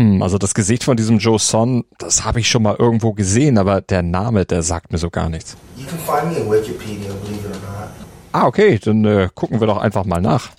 Hm, 0.00 0.22
also 0.22 0.38
das 0.38 0.54
Gesicht 0.54 0.82
von 0.82 0.96
diesem 0.96 1.18
Joe 1.18 1.38
Son, 1.38 1.84
das 1.98 2.24
habe 2.24 2.40
ich 2.40 2.48
schon 2.48 2.62
mal 2.62 2.74
irgendwo 2.78 3.12
gesehen, 3.12 3.58
aber 3.58 3.82
der 3.82 4.02
Name, 4.02 4.46
der 4.46 4.62
sagt 4.62 4.92
mir 4.92 4.98
so 4.98 5.10
gar 5.10 5.28
nichts. 5.28 5.58
You 5.76 5.84
can 5.84 5.98
find 5.98 6.32
me 6.32 6.42
in 6.42 6.50
Wikipedia, 6.50 7.12
believe 7.22 7.46
it 7.46 7.54
or 7.54 7.60
not. 7.60 7.90
Ah, 8.32 8.46
okay, 8.46 8.78
dann 8.82 9.04
äh, 9.04 9.28
gucken 9.34 9.60
wir 9.60 9.66
doch 9.66 9.76
einfach 9.76 10.06
mal 10.06 10.22
nach. 10.22 10.52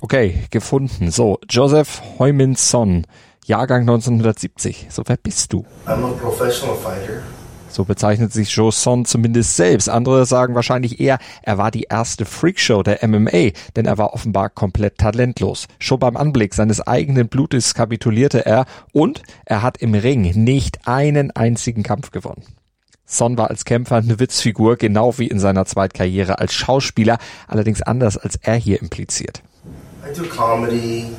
Okay, 0.00 0.42
gefunden. 0.50 1.12
So, 1.12 1.38
Joseph 1.48 2.02
Heuminson, 2.18 3.06
Jahrgang 3.44 3.82
1970. 3.82 4.88
So, 4.90 5.04
wer 5.06 5.16
bist 5.16 5.52
du? 5.52 5.64
I'm 5.86 6.04
a 6.04 6.08
professional 6.20 6.74
fighter. 6.74 7.22
So 7.78 7.84
bezeichnet 7.84 8.32
sich 8.32 8.50
Joe 8.50 8.72
Son 8.72 9.04
zumindest 9.04 9.54
selbst. 9.54 9.88
Andere 9.88 10.26
sagen 10.26 10.56
wahrscheinlich 10.56 10.98
eher, 10.98 11.20
er 11.42 11.58
war 11.58 11.70
die 11.70 11.84
erste 11.88 12.24
Freakshow 12.24 12.82
der 12.82 13.06
MMA, 13.06 13.52
denn 13.76 13.86
er 13.86 13.98
war 13.98 14.14
offenbar 14.14 14.50
komplett 14.50 14.98
talentlos. 14.98 15.68
Schon 15.78 16.00
beim 16.00 16.16
Anblick 16.16 16.54
seines 16.54 16.80
eigenen 16.80 17.28
Blutes 17.28 17.74
kapitulierte 17.74 18.44
er 18.44 18.64
und 18.92 19.22
er 19.44 19.62
hat 19.62 19.76
im 19.78 19.94
Ring 19.94 20.22
nicht 20.22 20.88
einen 20.88 21.30
einzigen 21.30 21.84
Kampf 21.84 22.10
gewonnen. 22.10 22.42
Son 23.06 23.38
war 23.38 23.48
als 23.48 23.64
Kämpfer 23.64 23.94
eine 23.94 24.18
Witzfigur, 24.18 24.76
genau 24.76 25.16
wie 25.18 25.28
in 25.28 25.38
seiner 25.38 25.64
Zweitkarriere 25.64 26.40
als 26.40 26.54
Schauspieler, 26.54 27.18
allerdings 27.46 27.80
anders 27.80 28.16
als 28.18 28.40
er 28.42 28.56
hier 28.56 28.82
impliziert. 28.82 29.44
I 30.04 30.12
do 30.12 30.24
comedy, 30.24 31.12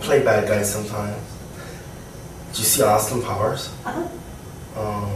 play 0.00 0.20
bad 0.20 0.46
guys 0.46 0.72
sometimes. 0.72 1.18
Do 2.54 2.60
you 2.60 2.64
see 2.64 2.82
Austin 2.82 3.20
Powers? 3.22 3.68
Uh 3.84 3.90
-huh. 3.90 5.04
um, 5.04 5.10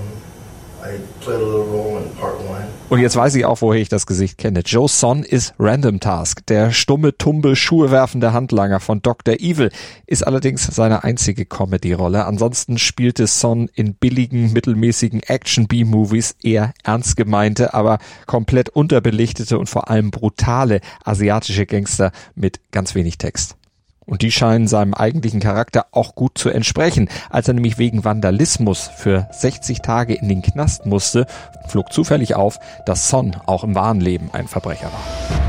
und 2.89 2.99
jetzt 2.99 3.17
weiß 3.17 3.37
ich 3.37 3.45
auch, 3.45 3.63
woher 3.63 3.81
ich 3.81 3.89
das 3.89 4.07
Gesicht 4.07 4.37
kenne. 4.37 4.61
Joe 4.67 4.89
Son 4.89 5.23
ist 5.23 5.55
Random 5.59 6.01
Task, 6.01 6.45
der 6.47 6.73
stumme, 6.73 7.17
tumbe, 7.17 7.57
schuhewerfende 7.57 8.33
Handlanger 8.33 8.81
von 8.81 9.01
Dr. 9.01 9.35
Evil, 9.35 9.71
ist 10.07 10.27
allerdings 10.27 10.67
seine 10.67 11.05
einzige 11.05 11.47
Comedy-Rolle. 11.47 12.27
Ansonsten 12.27 12.79
spielte 12.79 13.27
Son 13.27 13.71
in 13.75 13.95
billigen, 13.95 14.53
mittelmäßigen 14.53 15.23
Action-B-Movies 15.23 16.37
eher 16.43 16.75
ernst 16.83 17.17
gemeinte, 17.17 17.75
aber 17.75 17.99
komplett 18.27 18.69
unterbelichtete 18.69 19.59
und 19.59 19.69
vor 19.69 19.89
allem 19.89 20.11
brutale 20.11 20.81
asiatische 21.05 21.65
Gangster 21.65 22.13
mit 22.35 22.61
ganz 22.73 22.95
wenig 22.95 23.19
Text. 23.19 23.57
Und 24.05 24.23
die 24.23 24.33
scheinen 24.33 24.67
seinem 24.67 24.95
eigentlichen 24.95 25.41
Charakter 25.41 25.87
auch 25.93 26.15
gut 26.15 26.37
zu 26.37 26.51
entsprechen. 26.51 27.09
Als 27.31 27.49
er 27.49 27.55
nämlich 27.55 27.79
wegen 27.79 28.05
Vandalismus 28.05 28.89
für 28.89 29.29
60 29.31 29.81
Tage 29.81 30.15
in 30.15 30.29
den 30.29 30.43
Knast 30.43 30.87
musste, 30.87 31.27
flog 31.69 31.93
zufällig 31.93 32.35
auf, 32.35 32.59
dass 32.85 33.09
Son 33.09 33.37
auch 33.47 33.65
im 33.65 33.75
wahren 33.75 34.01
Leben 34.01 34.31
ein 34.33 34.49
Verbrecher 34.49 34.87
war. 34.87 35.43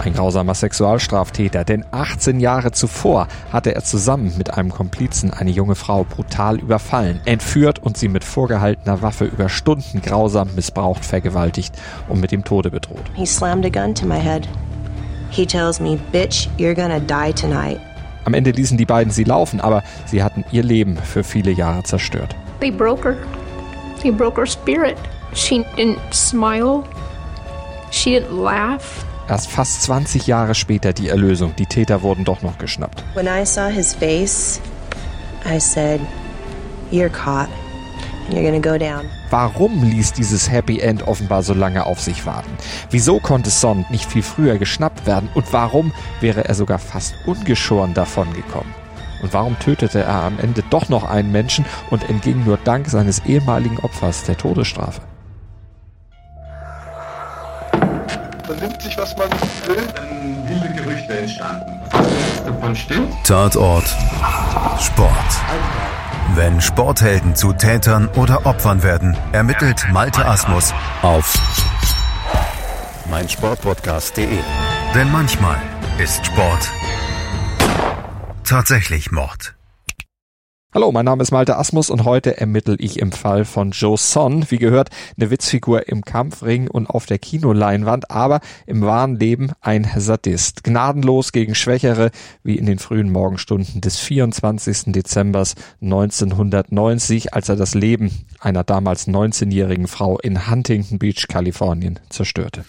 Ein 0.00 0.14
grausamer 0.14 0.54
Sexualstraftäter, 0.54 1.64
denn 1.64 1.84
18 1.90 2.38
Jahre 2.38 2.70
zuvor 2.70 3.26
hatte 3.52 3.74
er 3.74 3.82
zusammen 3.82 4.32
mit 4.38 4.54
einem 4.54 4.70
Komplizen 4.70 5.32
eine 5.32 5.50
junge 5.50 5.74
Frau 5.74 6.04
brutal 6.04 6.60
überfallen, 6.60 7.20
entführt 7.24 7.80
und 7.80 7.98
sie 7.98 8.08
mit 8.08 8.22
vorgehaltener 8.22 9.02
Waffe 9.02 9.24
über 9.24 9.48
Stunden 9.48 10.00
grausam 10.00 10.54
missbraucht, 10.54 11.04
vergewaltigt 11.04 11.74
und 12.08 12.20
mit 12.20 12.30
dem 12.30 12.44
Tode 12.44 12.70
bedroht. 12.70 13.02
He 13.14 13.26
slammed 13.26 13.66
a 13.66 13.68
gun 13.68 13.94
to 13.94 14.06
my 14.06 14.20
head. 14.20 14.48
He 15.30 15.46
tells 15.46 15.80
me, 15.80 15.98
bitch, 16.12 16.48
you're 16.58 16.74
gonna 16.74 17.00
die 17.00 17.32
tonight. 17.32 17.80
Am 18.24 18.34
Ende 18.34 18.50
ließen 18.50 18.76
die 18.76 18.84
beiden 18.84 19.10
sie 19.10 19.24
laufen, 19.24 19.60
aber 19.60 19.82
sie 20.06 20.22
hatten 20.22 20.44
ihr 20.52 20.62
Leben 20.62 20.96
für 20.96 21.24
viele 21.24 21.50
Jahre 21.50 21.82
zerstört. 21.82 22.34
They 22.60 22.70
broke 22.70 23.04
her. 23.08 23.16
They 24.02 24.10
broke 24.10 24.38
her 24.40 24.46
spirit. 24.46 24.96
She 25.34 25.64
didn't 25.76 25.98
smile. 26.12 26.84
She 27.90 28.10
didn't 28.18 28.42
laugh. 28.42 29.04
Erst 29.28 29.50
fast 29.50 29.82
20 29.82 30.26
Jahre 30.26 30.54
später 30.54 30.92
die 30.92 31.08
Erlösung. 31.08 31.54
Die 31.56 31.66
Täter 31.66 32.02
wurden 32.02 32.24
doch 32.24 32.42
noch 32.42 32.58
geschnappt. 32.58 33.04
When 33.14 33.26
I 33.26 33.44
saw 33.44 33.68
his 33.68 33.94
face, 33.94 34.60
I 35.44 35.58
said, 35.58 36.00
you're 36.90 37.10
caught. 37.10 37.48
You're 38.30 38.42
gonna 38.42 38.60
go 38.60 38.76
down. 38.76 39.08
Warum 39.30 39.82
ließ 39.82 40.12
dieses 40.12 40.50
Happy 40.50 40.80
End 40.80 41.06
offenbar 41.08 41.42
so 41.42 41.54
lange 41.54 41.86
auf 41.86 42.00
sich 42.00 42.26
warten? 42.26 42.50
Wieso 42.90 43.20
konnte 43.20 43.48
Son 43.48 43.86
nicht 43.90 44.10
viel 44.10 44.22
früher 44.22 44.58
geschnappt 44.58 45.06
werden? 45.06 45.30
Und 45.34 45.50
warum 45.52 45.92
wäre 46.20 46.44
er 46.44 46.54
sogar 46.54 46.78
fast 46.78 47.14
ungeschoren 47.26 47.94
davongekommen? 47.94 48.74
Und 49.22 49.32
warum 49.32 49.58
tötete 49.58 50.00
er 50.00 50.22
am 50.24 50.38
Ende 50.38 50.62
doch 50.70 50.88
noch 50.88 51.04
einen 51.08 51.32
Menschen 51.32 51.64
und 51.90 52.08
entging 52.08 52.44
nur 52.44 52.58
dank 52.58 52.88
seines 52.88 53.24
ehemaligen 53.24 53.78
Opfers 53.80 54.24
der 54.24 54.36
Todesstrafe? 54.36 55.00
Man 58.48 58.58
nimmt 58.60 58.80
sich, 58.82 58.96
was 58.96 59.16
man 59.16 59.30
will. 59.30 59.88
Dann 59.94 60.48
wilde 60.48 60.82
Gerüchte 60.82 61.18
entstanden. 61.18 61.80
Davon 62.46 62.76
stimmt. 62.76 63.12
Tatort. 63.24 63.86
Sport. 64.80 65.87
Wenn 66.34 66.60
Sporthelden 66.60 67.34
zu 67.34 67.52
Tätern 67.52 68.08
oder 68.08 68.46
Opfern 68.46 68.82
werden, 68.82 69.16
ermittelt 69.32 69.86
Malte 69.92 70.24
Asmus 70.24 70.72
auf 71.02 71.34
meinsportpodcast.de. 73.10 74.38
Denn 74.94 75.10
manchmal 75.10 75.56
ist 75.98 76.26
Sport 76.26 76.70
tatsächlich 78.44 79.10
Mord. 79.10 79.57
Hallo, 80.74 80.92
mein 80.92 81.06
Name 81.06 81.22
ist 81.22 81.30
Malte 81.30 81.56
Asmus 81.56 81.88
und 81.88 82.04
heute 82.04 82.36
ermittle 82.36 82.76
ich 82.78 82.98
im 82.98 83.10
Fall 83.10 83.46
von 83.46 83.70
Joe 83.70 83.96
Son, 83.96 84.44
wie 84.50 84.58
gehört, 84.58 84.90
eine 85.16 85.30
Witzfigur 85.30 85.88
im 85.88 86.04
Kampfring 86.04 86.68
und 86.68 86.90
auf 86.90 87.06
der 87.06 87.18
Kinoleinwand, 87.18 88.10
aber 88.10 88.40
im 88.66 88.82
wahren 88.82 89.16
Leben 89.16 89.52
ein 89.62 89.88
Sadist. 89.96 90.64
Gnadenlos 90.64 91.32
gegen 91.32 91.54
Schwächere, 91.54 92.10
wie 92.42 92.58
in 92.58 92.66
den 92.66 92.78
frühen 92.78 93.10
Morgenstunden 93.10 93.80
des 93.80 93.98
24. 93.98 94.92
Dezember 94.92 95.44
1990, 95.80 97.32
als 97.32 97.48
er 97.48 97.56
das 97.56 97.72
Leben 97.74 98.10
einer 98.38 98.62
damals 98.62 99.08
19-jährigen 99.08 99.86
Frau 99.86 100.18
in 100.18 100.50
Huntington 100.50 100.98
Beach, 100.98 101.28
Kalifornien, 101.28 101.98
zerstörte. 102.10 102.66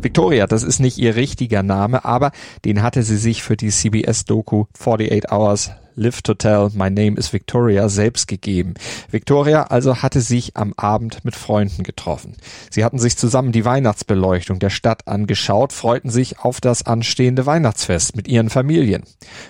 Victoria, 0.00 0.46
das 0.46 0.62
ist 0.62 0.78
nicht 0.78 0.98
ihr 0.98 1.16
richtiger 1.16 1.62
Name, 1.62 2.04
aber 2.04 2.32
den 2.64 2.82
hatte 2.82 3.02
sie 3.02 3.16
sich 3.16 3.42
für 3.42 3.56
die 3.56 3.70
CBS-Doku 3.70 4.66
48 4.78 5.32
Hours 5.32 5.70
Live 5.98 6.20
to 6.20 6.34
Tell 6.34 6.68
My 6.74 6.90
Name 6.90 7.16
is 7.16 7.32
Victoria 7.32 7.88
selbst 7.88 8.28
gegeben. 8.28 8.74
Victoria 9.10 9.62
also 9.62 10.02
hatte 10.02 10.20
sich 10.20 10.54
am 10.54 10.74
Abend 10.76 11.24
mit 11.24 11.34
Freunden 11.34 11.84
getroffen. 11.84 12.36
Sie 12.70 12.84
hatten 12.84 12.98
sich 12.98 13.16
zusammen 13.16 13.50
die 13.50 13.64
Weihnachtsbeleuchtung 13.64 14.58
der 14.58 14.68
Stadt 14.68 15.08
angeschaut, 15.08 15.72
freuten 15.72 16.10
sich 16.10 16.38
auf 16.40 16.60
das 16.60 16.84
anstehende 16.84 17.46
Weihnachtsfest 17.46 18.14
mit 18.14 18.28
ihren 18.28 18.50
Familien. 18.50 19.04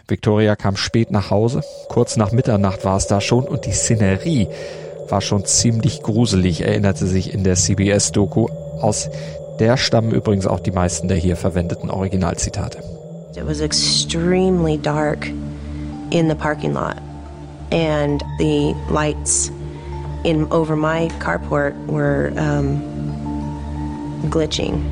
Victoria 0.07 0.55
kam 0.55 0.77
spät 0.77 1.11
nach 1.11 1.31
Hause, 1.31 1.63
kurz 1.89 2.17
nach 2.17 2.31
Mitternacht 2.31 2.84
war 2.84 2.97
es 2.97 3.09
da 3.09 3.21
schon 3.21 3.45
und 3.45 3.67
die 3.67 3.73
Szenerie 3.73 4.47
war 5.09 5.21
schon 5.21 5.45
ziemlich 5.45 6.03
gruselig, 6.03 6.61
erinnerte 6.61 7.07
sich 7.07 7.34
in 7.34 7.43
der 7.43 7.57
CBS-Doku 7.57 8.49
aus 8.81 9.11
der 9.59 9.77
stammen 9.77 10.12
übrigens 10.12 10.47
auch 10.47 10.61
die 10.61 10.71
meisten 10.71 11.09
der 11.09 11.17
hier 11.17 11.37
verwendeten 11.37 11.91
Originalzitate. 11.91 12.78
It 13.37 13.47
was 13.47 13.61
extremely 13.61 14.78
dark 14.78 15.27
in 16.11 16.28
the 16.28 16.34
parking 16.34 16.72
lot 16.72 16.97
and 17.71 18.25
the 18.39 18.75
lights 18.91 19.50
in 20.25 20.50
over 20.50 20.77
my 20.77 21.09
carport 21.19 21.75
were 21.87 22.33
um, 22.37 22.81
glitching. 24.31 24.83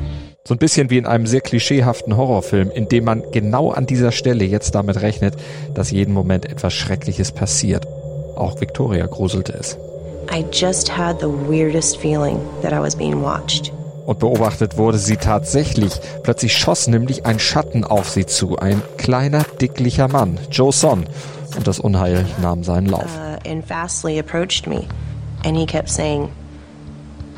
So 0.47 0.53
ein 0.53 0.59
bisschen 0.59 0.91
wie 0.91 0.99
in 0.99 1.07
einem 1.07 1.25
sehr 1.25 1.41
klischeehaften 1.41 2.17
Horrorfilm, 2.17 2.69
in 2.69 2.87
dem 2.87 3.05
man 3.05 3.23
genau 3.31 3.71
an 3.71 3.87
dieser 3.87 4.11
Stelle 4.11 4.45
jetzt 4.45 4.75
damit 4.75 5.01
rechnet, 5.01 5.35
dass 5.73 5.89
jeden 5.89 6.13
Moment 6.13 6.45
etwas 6.45 6.73
Schreckliches 6.73 7.31
passiert. 7.31 7.87
Auch 8.35 8.61
Victoria 8.61 9.07
gruselte 9.07 9.53
es. 9.53 9.77
I 10.31 10.45
just 10.51 10.95
had 10.95 11.19
the 11.19 11.27
weirdest 11.27 11.97
feeling 11.97 12.39
that 12.61 12.73
I 12.73 12.79
was 12.79 12.95
being 12.95 13.23
watched 13.23 13.71
und 14.05 14.19
beobachtet 14.19 14.77
wurde 14.77 14.97
sie 14.97 15.17
tatsächlich. 15.17 15.99
Plötzlich 16.23 16.57
schoss 16.57 16.87
nämlich 16.87 17.25
ein 17.25 17.39
Schatten 17.39 17.83
auf 17.83 18.09
sie 18.09 18.25
zu, 18.25 18.57
ein 18.57 18.81
kleiner, 18.97 19.43
dicklicher 19.59 20.07
Mann, 20.07 20.39
Joe 20.51 20.71
Son. 20.71 21.05
Und 21.55 21.67
das 21.67 21.79
Unheil 21.79 22.25
nahm 22.41 22.63
seinen 22.63 22.87
Lauf. 22.87 23.05
Uh, 23.05 23.49
and 23.49 23.65
fastly 23.65 24.19
approached 24.19 24.67
me. 24.67 24.85
And 25.45 25.57
he 25.57 25.65
kept 25.65 25.89
saying, 25.89 26.29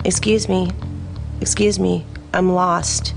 Excuse 0.03 0.47
me, 0.47 0.69
excuse 1.41 1.79
me, 1.79 2.03
I'm 2.33 2.53
lost. 2.53 3.13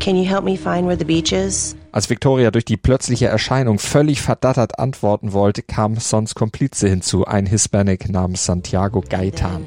Can 0.00 0.16
you 0.16 0.24
help 0.24 0.44
me 0.44 0.56
find 0.56 0.86
where 0.86 0.98
the 0.98 1.04
beach 1.04 1.32
is? 1.32 1.74
Als 1.92 2.10
Victoria 2.10 2.50
durch 2.50 2.66
die 2.66 2.76
plötzliche 2.76 3.28
Erscheinung 3.28 3.78
völlig 3.78 4.20
verdattert 4.20 4.78
antworten 4.78 5.32
wollte, 5.32 5.62
kam 5.62 5.96
Sons 5.96 6.34
Komplize 6.34 6.86
hinzu, 6.88 7.24
ein 7.24 7.46
Hispanic 7.46 8.10
namens 8.10 8.44
Santiago 8.44 9.00
Gaitan. 9.00 9.64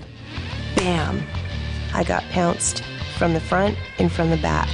Bam! 0.76 1.24
I 1.94 2.04
got 2.04 2.24
pounced 2.32 2.84
from 3.18 3.34
the 3.34 3.40
front 3.40 3.78
and 4.00 4.12
from 4.12 4.30
the 4.30 4.38
back. 4.38 4.70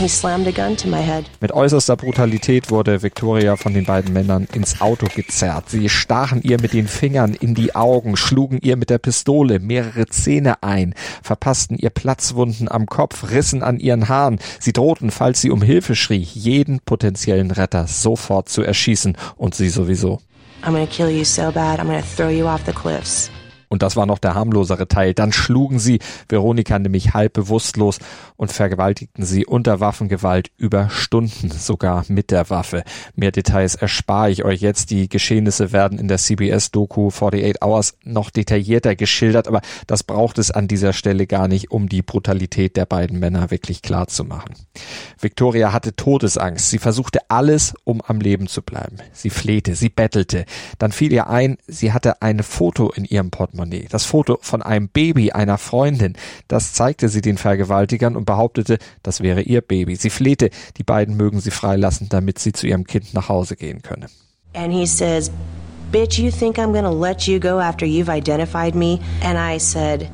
he 0.00 0.08
slammed 0.08 0.46
a 0.46 0.52
gun 0.52 0.76
to 0.76 0.88
my 0.88 1.02
head. 1.02 1.26
Mit 1.40 1.52
äußerster 1.52 1.94
Brutalität 1.94 2.70
wurde 2.70 3.02
Victoria 3.02 3.56
von 3.56 3.74
den 3.74 3.84
beiden 3.84 4.14
Männern 4.14 4.48
ins 4.52 4.80
Auto 4.80 5.06
gezerrt. 5.14 5.68
Sie 5.68 5.90
stachen 5.90 6.40
ihr 6.42 6.58
mit 6.60 6.72
den 6.72 6.88
Fingern 6.88 7.34
in 7.34 7.54
die 7.54 7.74
Augen, 7.74 8.16
schlugen 8.16 8.58
ihr 8.62 8.76
mit 8.76 8.88
der 8.88 8.98
Pistole 8.98 9.58
mehrere 9.58 10.06
Zähne 10.06 10.62
ein, 10.62 10.94
verpassten 11.22 11.76
ihr 11.76 11.90
Platzwunden 11.90 12.70
am 12.70 12.86
Kopf, 12.86 13.30
rissen 13.30 13.62
an 13.62 13.78
ihren 13.78 14.08
Haaren. 14.08 14.38
Sie 14.58 14.72
drohten, 14.72 15.10
falls 15.10 15.42
sie 15.42 15.50
um 15.50 15.60
Hilfe 15.60 15.94
schrie, 15.94 16.26
jeden 16.32 16.80
potenziellen 16.80 17.50
Retter 17.50 17.86
sofort 17.86 18.48
zu 18.48 18.62
erschießen 18.62 19.16
und 19.36 19.54
sie 19.54 19.68
sowieso. 19.68 20.20
I'm 20.62 20.72
gonna 20.72 20.86
kill 20.86 21.10
you 21.10 21.24
so 21.24 21.52
bad, 21.52 21.78
I'm 21.78 21.86
gonna 21.86 22.02
throw 22.16 22.30
you 22.30 22.46
off 22.46 22.62
the 22.64 22.72
cliffs. 22.72 23.30
Und 23.70 23.82
das 23.82 23.94
war 23.94 24.04
noch 24.04 24.18
der 24.18 24.34
harmlosere 24.34 24.88
Teil. 24.88 25.14
Dann 25.14 25.32
schlugen 25.32 25.78
sie 25.78 26.00
Veronika 26.28 26.76
nämlich 26.78 27.14
halb 27.14 27.34
bewusstlos 27.34 28.00
und 28.36 28.50
vergewaltigten 28.50 29.24
sie 29.24 29.46
unter 29.46 29.78
Waffengewalt 29.78 30.50
über 30.56 30.90
Stunden, 30.90 31.50
sogar 31.52 32.04
mit 32.08 32.32
der 32.32 32.50
Waffe. 32.50 32.82
Mehr 33.14 33.30
Details 33.30 33.76
erspare 33.76 34.32
ich 34.32 34.44
euch 34.44 34.60
jetzt. 34.60 34.90
Die 34.90 35.08
Geschehnisse 35.08 35.70
werden 35.70 36.00
in 36.00 36.08
der 36.08 36.18
CBS-Doku 36.18 37.10
48 37.10 37.62
Hours 37.62 37.94
noch 38.02 38.30
detaillierter 38.30 38.96
geschildert, 38.96 39.46
aber 39.46 39.60
das 39.86 40.02
braucht 40.02 40.38
es 40.38 40.50
an 40.50 40.66
dieser 40.66 40.92
Stelle 40.92 41.28
gar 41.28 41.46
nicht, 41.46 41.70
um 41.70 41.88
die 41.88 42.02
Brutalität 42.02 42.76
der 42.76 42.86
beiden 42.86 43.20
Männer 43.20 43.52
wirklich 43.52 43.82
klar 43.82 44.08
zu 44.08 44.24
machen. 44.24 44.56
Victoria 45.20 45.72
hatte 45.72 45.94
Todesangst. 45.94 46.70
Sie 46.70 46.78
versuchte 46.78 47.20
alles, 47.28 47.74
um 47.84 48.00
am 48.00 48.20
Leben 48.20 48.48
zu 48.48 48.62
bleiben. 48.62 48.96
Sie 49.12 49.30
flehte, 49.30 49.76
sie 49.76 49.90
bettelte. 49.90 50.44
Dann 50.78 50.90
fiel 50.90 51.12
ihr 51.12 51.28
ein, 51.28 51.56
sie 51.68 51.92
hatte 51.92 52.20
ein 52.20 52.42
Foto 52.42 52.90
in 52.90 53.04
ihrem 53.04 53.30
Portemonnaie 53.30 53.59
Portemonnaie. 53.60 53.86
Das 53.88 54.04
Foto 54.04 54.38
von 54.40 54.62
einem 54.62 54.88
Baby 54.88 55.32
einer 55.32 55.58
Freundin. 55.58 56.14
Das 56.48 56.72
zeigte 56.72 57.08
sie 57.08 57.20
den 57.20 57.36
Vergewaltigern 57.36 58.16
und 58.16 58.24
behauptete, 58.24 58.78
das 59.02 59.20
wäre 59.20 59.42
ihr 59.42 59.60
Baby. 59.60 59.96
Sie 59.96 60.10
flehte, 60.10 60.50
die 60.76 60.82
beiden 60.82 61.16
mögen 61.16 61.40
sie 61.40 61.50
freilassen, 61.50 62.08
damit 62.08 62.38
sie 62.38 62.52
zu 62.52 62.66
ihrem 62.66 62.84
Kind 62.84 63.14
nach 63.14 63.28
Hause 63.28 63.56
gehen 63.56 63.82
könne. 63.82 64.06
And 64.54 64.72
he 64.72 64.86
says, 64.86 65.30
Bitch, 65.92 66.18
you 66.18 66.30
think 66.30 66.58
I'm 66.58 66.72
gonna 66.72 66.90
let 66.90 67.22
you 67.22 67.38
go 67.38 67.58
after 67.58 67.86
you've 67.86 68.08
identified 68.08 68.74
me? 68.74 68.98
And 69.22 69.38
I 69.38 69.58
said, 69.58 70.10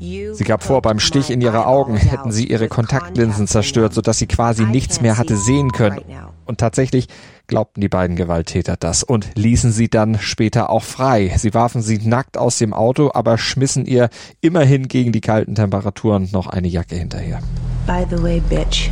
Sie 0.00 0.44
gab 0.44 0.62
vor, 0.62 0.80
beim 0.80 0.98
Stich 0.98 1.28
in 1.28 1.42
ihre 1.42 1.66
Augen 1.66 1.94
hätten 1.98 2.32
sie 2.32 2.46
ihre 2.46 2.68
Kontaktlinsen 2.68 3.46
zerstört, 3.46 3.92
sodass 3.92 4.16
sie 4.16 4.26
quasi 4.26 4.64
nichts 4.64 5.02
mehr 5.02 5.18
hatte 5.18 5.36
sehen 5.36 5.72
können. 5.72 6.00
Und 6.46 6.58
tatsächlich 6.58 7.06
glaubten 7.50 7.80
die 7.80 7.88
beiden 7.88 8.16
Gewalttäter 8.16 8.76
das 8.78 9.02
und 9.02 9.28
ließen 9.34 9.72
sie 9.72 9.90
dann 9.90 10.18
später 10.20 10.70
auch 10.70 10.84
frei. 10.84 11.34
Sie 11.36 11.52
warfen 11.52 11.82
sie 11.82 11.98
nackt 11.98 12.38
aus 12.38 12.58
dem 12.58 12.72
Auto, 12.72 13.10
aber 13.12 13.36
schmissen 13.36 13.84
ihr 13.84 14.08
immerhin 14.40 14.86
gegen 14.86 15.10
die 15.10 15.20
kalten 15.20 15.56
Temperaturen 15.56 16.28
noch 16.32 16.46
eine 16.46 16.68
Jacke 16.68 16.94
hinterher. 16.94 17.40
By 17.86 18.06
the 18.08 18.22
way, 18.22 18.40
bitch, 18.48 18.88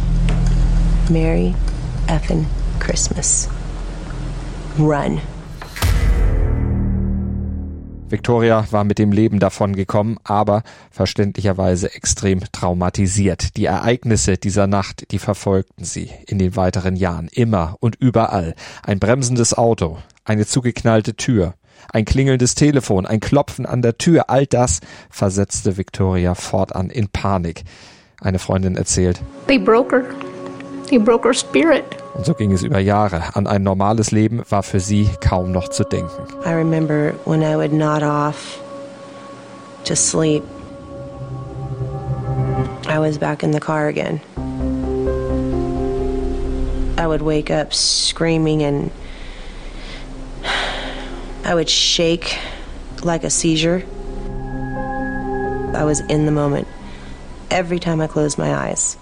Merry 1.08 1.54
effing 2.08 2.46
Christmas. 2.80 3.48
Run. 4.76 5.20
Victoria 8.10 8.66
war 8.70 8.84
mit 8.84 8.98
dem 8.98 9.12
Leben 9.12 9.38
davongekommen, 9.38 10.18
aber 10.24 10.62
verständlicherweise 10.90 11.94
extrem 11.94 12.40
traumatisiert. 12.52 13.56
Die 13.56 13.66
Ereignisse 13.66 14.36
dieser 14.36 14.66
Nacht, 14.66 15.10
die 15.10 15.18
verfolgten 15.18 15.84
sie 15.84 16.10
in 16.26 16.38
den 16.38 16.56
weiteren 16.56 16.96
Jahren 16.96 17.28
immer 17.30 17.76
und 17.80 17.96
überall. 17.96 18.54
Ein 18.82 18.98
bremsendes 18.98 19.52
Auto, 19.56 19.98
eine 20.24 20.46
zugeknallte 20.46 21.14
Tür, 21.14 21.54
ein 21.92 22.04
klingelndes 22.04 22.54
Telefon, 22.54 23.06
ein 23.06 23.20
Klopfen 23.20 23.66
an 23.66 23.82
der 23.82 23.98
Tür, 23.98 24.30
all 24.30 24.46
das 24.46 24.80
versetzte 25.10 25.76
Victoria 25.76 26.34
fortan 26.34 26.90
in 26.90 27.08
Panik. 27.08 27.64
Eine 28.20 28.38
Freundin 28.38 28.76
erzählt. 28.76 29.20
They 29.46 29.58
broke 29.58 29.94
her. 29.94 30.27
They 30.88 30.98
broke 30.98 31.24
her 31.24 31.34
spirit. 31.34 31.84
Und 32.14 32.24
so 32.24 32.34
ging 32.34 32.52
es 32.52 32.62
über 32.62 32.78
Jahre. 32.78 33.22
An 33.34 33.46
ein 33.46 33.62
normales 33.62 34.10
Leben 34.10 34.42
war 34.48 34.62
für 34.62 34.80
sie 34.80 35.10
kaum 35.20 35.52
noch 35.52 35.68
zu 35.68 35.84
denken. 35.84 36.26
I 36.44 36.52
remember 36.54 37.14
when 37.24 37.42
I 37.42 37.56
would 37.56 37.72
nod 37.72 38.02
off 38.02 38.58
to 39.84 39.94
sleep, 39.94 40.42
I 42.88 42.98
was 42.98 43.18
back 43.18 43.42
in 43.42 43.52
the 43.52 43.60
car 43.60 43.88
again. 43.88 44.20
I 46.96 47.06
would 47.06 47.22
wake 47.22 47.50
up 47.50 47.74
screaming 47.74 48.62
and 48.62 48.90
I 51.44 51.54
would 51.54 51.68
shake 51.68 52.38
like 53.04 53.24
a 53.24 53.30
seizure. 53.30 53.84
I 55.74 55.84
was 55.84 56.00
in 56.08 56.24
the 56.24 56.32
moment 56.32 56.66
every 57.50 57.78
time 57.78 58.00
I 58.00 58.06
closed 58.06 58.38
my 58.38 58.54
eyes. 58.54 58.96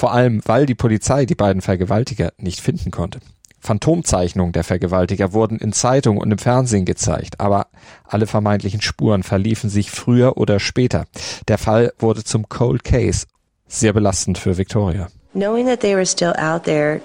Vor 0.00 0.14
allem, 0.14 0.40
weil 0.46 0.64
die 0.64 0.74
Polizei 0.74 1.26
die 1.26 1.34
beiden 1.34 1.60
Vergewaltiger 1.60 2.32
nicht 2.38 2.62
finden 2.62 2.90
konnte. 2.90 3.20
Phantomzeichnungen 3.60 4.52
der 4.52 4.64
Vergewaltiger 4.64 5.34
wurden 5.34 5.58
in 5.58 5.74
Zeitungen 5.74 6.22
und 6.22 6.30
im 6.30 6.38
Fernsehen 6.38 6.86
gezeigt, 6.86 7.38
aber 7.38 7.66
alle 8.06 8.26
vermeintlichen 8.26 8.80
Spuren 8.80 9.22
verliefen 9.22 9.68
sich 9.68 9.90
früher 9.90 10.38
oder 10.38 10.58
später. 10.58 11.04
Der 11.48 11.58
Fall 11.58 11.92
wurde 11.98 12.24
zum 12.24 12.48
Cold 12.48 12.82
Case. 12.82 13.26
Sehr 13.68 13.92
belastend 13.92 14.38
für 14.38 14.56
Victoria. 14.56 15.08
Knowing 15.34 15.66
that 15.66 15.80
they 15.80 15.94
were 15.94 16.06
still 16.06 16.32
out 16.38 16.64
there 16.64 17.02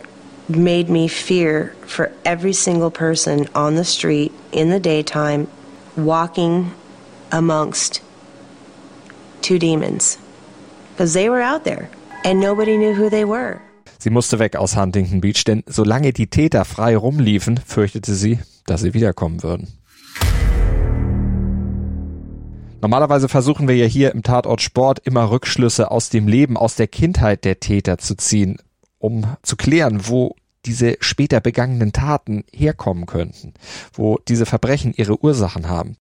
made 0.48 0.90
me 0.90 1.10
fear 1.10 1.72
for 1.86 2.12
every 2.24 2.54
single 2.54 2.90
person 2.90 3.50
on 3.54 3.76
the 3.76 3.84
street 3.84 4.32
in 4.54 4.72
the 4.72 4.80
daytime 4.80 5.48
walking 5.98 6.72
amongst 7.30 8.02
two 9.42 9.60
demons. 9.60 10.18
Because 10.96 11.14
they 11.14 11.30
were 11.30 11.44
out 11.44 11.66
there 11.66 11.90
and 12.26 12.42
nobody 12.42 12.76
knew 12.76 12.98
who 12.98 13.10
they 13.10 13.26
were. 13.26 13.62
Sie 14.00 14.10
musste 14.10 14.40
weg 14.40 14.56
aus 14.56 14.76
Huntington 14.76 15.22
Beach, 15.22 15.44
denn 15.46 15.64
solange 15.68 16.12
die 16.12 16.28
Täter 16.28 16.66
frei 16.66 16.98
rumliefen, 16.98 17.58
fürchtete 17.58 18.14
sie, 18.14 18.40
dass 18.66 18.82
sie 18.82 18.94
wiederkommen 18.94 19.44
würden. 19.44 19.68
Normalerweise 22.82 23.30
versuchen 23.30 23.68
wir 23.68 23.76
ja 23.76 23.86
hier 23.86 24.12
im 24.12 24.22
Tatort 24.22 24.62
Sport 24.62 25.00
immer 25.06 25.32
Rückschlüsse 25.32 25.90
aus 25.90 26.10
dem 26.10 26.28
Leben, 26.28 26.58
aus 26.58 26.76
der 26.76 26.88
Kindheit 26.88 27.46
der 27.46 27.60
Täter 27.60 27.98
zu 27.98 28.16
ziehen, 28.16 28.58
um 29.00 29.26
zu 29.42 29.56
klären, 29.56 30.08
wo 30.08 30.36
diese 30.66 30.98
später 31.00 31.40
begangenen 31.40 31.94
Taten 31.94 32.44
herkommen 32.52 33.06
könnten, 33.06 33.54
wo 33.94 34.20
diese 34.28 34.46
Verbrechen 34.46 34.94
ihre 34.96 35.24
Ursachen 35.24 35.70
haben. 35.70 35.98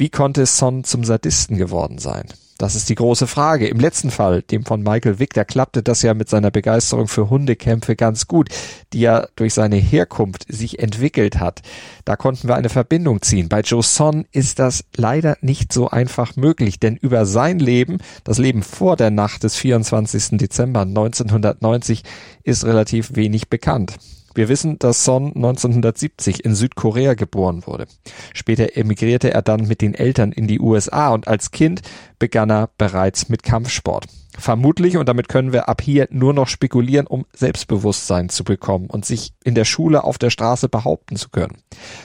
Wie 0.00 0.08
konnte 0.08 0.46
Son 0.46 0.82
zum 0.82 1.04
Sadisten 1.04 1.58
geworden 1.58 1.98
sein? 1.98 2.24
Das 2.56 2.74
ist 2.74 2.88
die 2.88 2.94
große 2.94 3.26
Frage. 3.26 3.68
Im 3.68 3.78
letzten 3.78 4.10
Fall, 4.10 4.40
dem 4.40 4.64
von 4.64 4.82
Michael 4.82 5.18
Wick, 5.18 5.34
da 5.34 5.44
klappte 5.44 5.82
das 5.82 6.00
ja 6.00 6.14
mit 6.14 6.30
seiner 6.30 6.50
Begeisterung 6.50 7.06
für 7.06 7.28
Hundekämpfe 7.28 7.96
ganz 7.96 8.26
gut, 8.26 8.48
die 8.94 9.00
ja 9.00 9.28
durch 9.36 9.52
seine 9.52 9.76
Herkunft 9.76 10.46
sich 10.48 10.78
entwickelt 10.78 11.38
hat. 11.38 11.60
Da 12.06 12.16
konnten 12.16 12.48
wir 12.48 12.54
eine 12.54 12.70
Verbindung 12.70 13.20
ziehen. 13.20 13.50
Bei 13.50 13.60
Joe 13.60 13.82
Son 13.82 14.24
ist 14.32 14.58
das 14.58 14.86
leider 14.96 15.36
nicht 15.42 15.70
so 15.70 15.90
einfach 15.90 16.34
möglich, 16.34 16.80
denn 16.80 16.96
über 16.96 17.26
sein 17.26 17.58
Leben, 17.58 17.98
das 18.24 18.38
Leben 18.38 18.62
vor 18.62 18.96
der 18.96 19.10
Nacht 19.10 19.44
des 19.44 19.56
24. 19.56 20.38
Dezember 20.38 20.80
1990, 20.80 22.04
ist 22.42 22.64
relativ 22.64 23.16
wenig 23.16 23.50
bekannt. 23.50 23.98
Wir 24.34 24.48
wissen, 24.48 24.78
dass 24.78 25.04
Son 25.04 25.28
1970 25.34 26.44
in 26.44 26.54
Südkorea 26.54 27.14
geboren 27.14 27.66
wurde. 27.66 27.86
Später 28.32 28.76
emigrierte 28.76 29.32
er 29.32 29.42
dann 29.42 29.66
mit 29.66 29.80
den 29.80 29.94
Eltern 29.94 30.32
in 30.32 30.46
die 30.46 30.60
USA 30.60 31.10
und 31.10 31.26
als 31.26 31.50
Kind 31.50 31.82
begann 32.18 32.50
er 32.50 32.70
bereits 32.78 33.28
mit 33.28 33.42
Kampfsport. 33.42 34.06
Vermutlich, 34.38 34.96
und 34.96 35.08
damit 35.08 35.28
können 35.28 35.52
wir 35.52 35.68
ab 35.68 35.82
hier 35.82 36.06
nur 36.10 36.32
noch 36.32 36.46
spekulieren, 36.46 37.06
um 37.06 37.26
Selbstbewusstsein 37.34 38.28
zu 38.28 38.44
bekommen 38.44 38.86
und 38.86 39.04
sich 39.04 39.34
in 39.44 39.54
der 39.54 39.64
Schule 39.64 40.04
auf 40.04 40.18
der 40.18 40.30
Straße 40.30 40.68
behaupten 40.68 41.16
zu 41.16 41.28
können. 41.30 41.58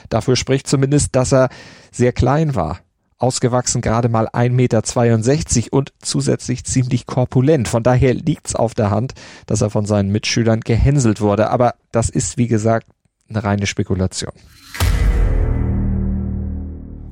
Dafür 0.08 0.36
spricht 0.36 0.66
zumindest, 0.66 1.14
dass 1.14 1.32
er 1.32 1.48
sehr 1.92 2.12
klein 2.12 2.54
war, 2.54 2.80
ausgewachsen 3.18 3.80
gerade 3.80 4.08
mal 4.08 4.28
1,62 4.28 4.50
Meter 4.50 5.72
und 5.72 5.92
zusätzlich 6.00 6.64
ziemlich 6.64 7.06
korpulent. 7.06 7.68
Von 7.68 7.82
daher 7.82 8.14
liegt's 8.14 8.54
auf 8.54 8.74
der 8.74 8.90
Hand, 8.90 9.14
dass 9.46 9.60
er 9.60 9.70
von 9.70 9.86
seinen 9.86 10.10
Mitschülern 10.10 10.60
gehänselt 10.60 11.20
wurde. 11.20 11.50
Aber 11.50 11.74
das 11.92 12.08
ist, 12.10 12.36
wie 12.36 12.46
gesagt, 12.46 12.86
eine 13.28 13.42
reine 13.42 13.66
Spekulation. 13.66 14.32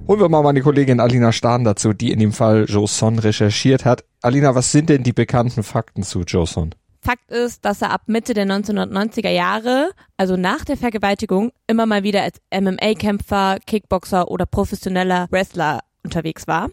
Holen 0.06 0.20
wir 0.20 0.28
mal 0.28 0.42
meine 0.42 0.61
Kollegin 0.61 1.00
Alina 1.00 1.32
Stahn 1.32 1.64
dazu, 1.64 1.94
die 1.94 2.12
in 2.12 2.18
dem 2.18 2.32
Fall 2.32 2.66
Joson 2.68 3.18
recherchiert 3.18 3.87
hat. 3.87 4.04
Alina, 4.20 4.54
was 4.54 4.70
sind 4.70 4.90
denn 4.90 5.02
die 5.02 5.14
bekannten 5.14 5.62
Fakten 5.62 6.02
zu 6.02 6.20
Joson? 6.20 6.75
Fakt 7.00 7.30
ist, 7.30 7.64
dass 7.64 7.82
er 7.82 7.90
ab 7.90 8.02
Mitte 8.06 8.32
der 8.34 8.46
1990er 8.46 9.30
Jahre, 9.30 9.90
also 10.16 10.37
nach 10.37 10.64
der 10.64 10.76
Vergewaltigung, 10.76 11.52
immer 11.66 11.87
mal 11.87 12.02
wieder 12.02 12.23
als 12.23 12.38
MMA-Kämpfer, 12.52 13.58
Kickboxer 13.66 14.30
oder 14.30 14.46
professioneller 14.46 15.26
Wrestler 15.30 15.80
unterwegs 16.04 16.46
war, 16.46 16.70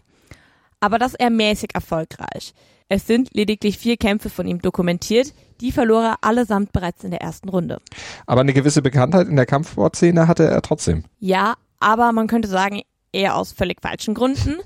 aber 0.80 0.98
das 0.98 1.14
eher 1.14 1.30
mäßig 1.30 1.70
erfolgreich. 1.74 2.54
Es 2.88 3.06
sind 3.06 3.32
lediglich 3.32 3.78
vier 3.78 3.96
Kämpfe 3.96 4.28
von 4.28 4.46
ihm 4.46 4.60
dokumentiert, 4.60 5.32
die 5.60 5.72
verlor 5.72 6.02
er 6.02 6.16
allesamt 6.20 6.72
bereits 6.72 7.04
in 7.04 7.10
der 7.10 7.22
ersten 7.22 7.48
Runde. 7.48 7.78
Aber 8.26 8.42
eine 8.42 8.52
gewisse 8.52 8.82
Bekanntheit 8.82 9.28
in 9.28 9.36
der 9.36 9.46
Kampfsportszene 9.46 10.28
hatte 10.28 10.44
er 10.44 10.60
trotzdem. 10.60 11.04
Ja, 11.18 11.54
aber 11.80 12.12
man 12.12 12.26
könnte 12.26 12.48
sagen, 12.48 12.82
eher 13.12 13.36
aus 13.36 13.52
völlig 13.52 13.80
falschen 13.80 14.14
Gründen. 14.14 14.56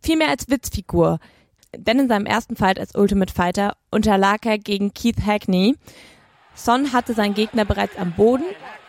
Vielmehr 0.00 0.28
als 0.28 0.48
Witzfigur. 0.48 1.18
denn 1.76 1.98
in 1.98 2.08
seinem 2.08 2.24
ersten 2.24 2.56
Fight 2.56 2.78
als 2.80 2.94
Ultimate 2.94 3.32
Fighter 3.32 3.76
unterlag 3.90 4.46
er 4.46 4.58
gegen 4.58 4.94
Keith 4.94 5.26
Hackney. 5.26 5.76
Son 6.54 6.92
hatte 6.94 7.12
seinen 7.12 7.34
Gegner 7.34 7.66
bereits 7.66 7.96
am 7.98 8.12
Boden, 8.12 8.44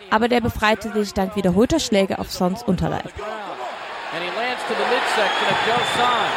aber 0.09 0.29
der 0.29 0.39
befreite 0.39 0.93
sich 0.93 1.13
dank 1.13 1.35
wiederholter 1.35 1.79
Schläge 1.79 2.19
auf 2.19 2.31
Sons 2.31 2.63
Unterleib. 2.63 3.11
Lands 4.59 4.67
to 4.67 4.73
the 4.73 4.89
midsection 4.89 5.47
of 5.47 5.57
Joe 5.65 5.83
Son. 5.95 6.27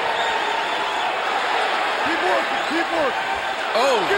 Keep 2.04 2.20
working, 2.22 2.62
keep 2.70 2.88
working. 2.92 3.28
Oh, 3.74 3.80
oh 3.82 4.08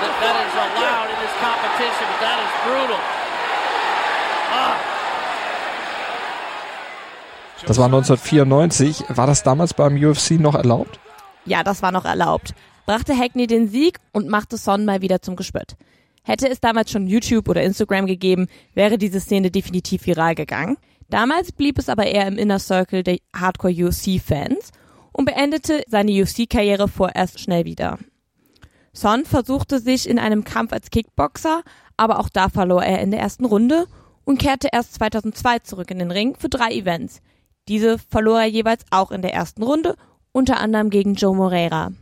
that, 0.00 0.14
that 0.20 0.36
is 0.46 0.54
allowed 0.54 1.08
in 1.10 1.18
this 1.20 1.34
competition, 1.40 2.06
but 2.08 2.20
that 2.20 2.38
is 2.40 2.52
brutal. 2.64 3.00
Ah. 4.50 4.76
Das 7.66 7.78
war 7.78 7.86
1994. 7.86 9.04
War 9.16 9.26
das 9.26 9.42
damals 9.42 9.74
beim 9.74 9.96
UFC 9.96 10.32
noch 10.32 10.54
erlaubt? 10.54 10.98
Ja, 11.44 11.62
das 11.62 11.82
war 11.82 11.92
noch 11.92 12.04
erlaubt. 12.04 12.54
Brachte 12.86 13.16
Hackney 13.16 13.46
den 13.46 13.68
Sieg 13.68 13.98
und 14.12 14.28
machte 14.28 14.56
Son 14.56 14.84
mal 14.84 15.00
wieder 15.02 15.22
zum 15.22 15.36
Gespött. 15.36 15.76
Hätte 16.24 16.48
es 16.48 16.60
damals 16.60 16.90
schon 16.90 17.06
YouTube 17.06 17.48
oder 17.48 17.62
Instagram 17.62 18.06
gegeben, 18.06 18.46
wäre 18.74 18.98
diese 18.98 19.20
Szene 19.20 19.50
definitiv 19.50 20.06
viral 20.06 20.34
gegangen. 20.34 20.76
Damals 21.12 21.52
blieb 21.52 21.78
es 21.78 21.90
aber 21.90 22.06
eher 22.06 22.26
im 22.26 22.38
Inner 22.38 22.58
Circle 22.58 23.02
der 23.02 23.18
Hardcore 23.36 23.74
UFC-Fans 23.74 24.70
und 25.12 25.26
beendete 25.26 25.82
seine 25.86 26.10
UFC-Karriere 26.10 26.88
vorerst 26.88 27.38
schnell 27.38 27.66
wieder. 27.66 27.98
Son 28.94 29.26
versuchte 29.26 29.78
sich 29.78 30.08
in 30.08 30.18
einem 30.18 30.42
Kampf 30.42 30.72
als 30.72 30.88
Kickboxer, 30.88 31.64
aber 31.98 32.18
auch 32.18 32.30
da 32.30 32.48
verlor 32.48 32.82
er 32.82 33.02
in 33.02 33.10
der 33.10 33.20
ersten 33.20 33.44
Runde 33.44 33.88
und 34.24 34.38
kehrte 34.38 34.70
erst 34.72 34.94
2002 34.94 35.58
zurück 35.58 35.90
in 35.90 35.98
den 35.98 36.10
Ring 36.10 36.34
für 36.34 36.48
drei 36.48 36.70
Events. 36.70 37.20
Diese 37.68 37.98
verlor 37.98 38.40
er 38.40 38.48
jeweils 38.48 38.86
auch 38.90 39.10
in 39.10 39.20
der 39.20 39.34
ersten 39.34 39.62
Runde, 39.62 39.96
unter 40.32 40.60
anderem 40.60 40.88
gegen 40.88 41.12
Joe 41.12 41.36
Moreira. 41.36 41.92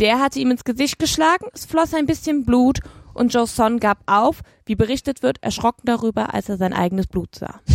Der 0.00 0.18
hatte 0.18 0.40
ihm 0.40 0.50
ins 0.50 0.64
Gesicht 0.64 0.98
geschlagen, 0.98 1.46
es 1.54 1.64
floss 1.64 1.94
ein 1.94 2.06
bisschen 2.06 2.44
Blut 2.44 2.80
und 3.16 3.32
Joe 3.32 3.46
Son 3.46 3.80
gab 3.80 3.98
auf, 4.06 4.42
wie 4.64 4.74
berichtet 4.74 5.22
wird, 5.22 5.42
erschrocken 5.42 5.82
darüber, 5.84 6.34
als 6.34 6.48
er 6.48 6.56
sein 6.56 6.72
eigenes 6.72 7.06
Blut 7.06 7.34
sah. 7.34 7.60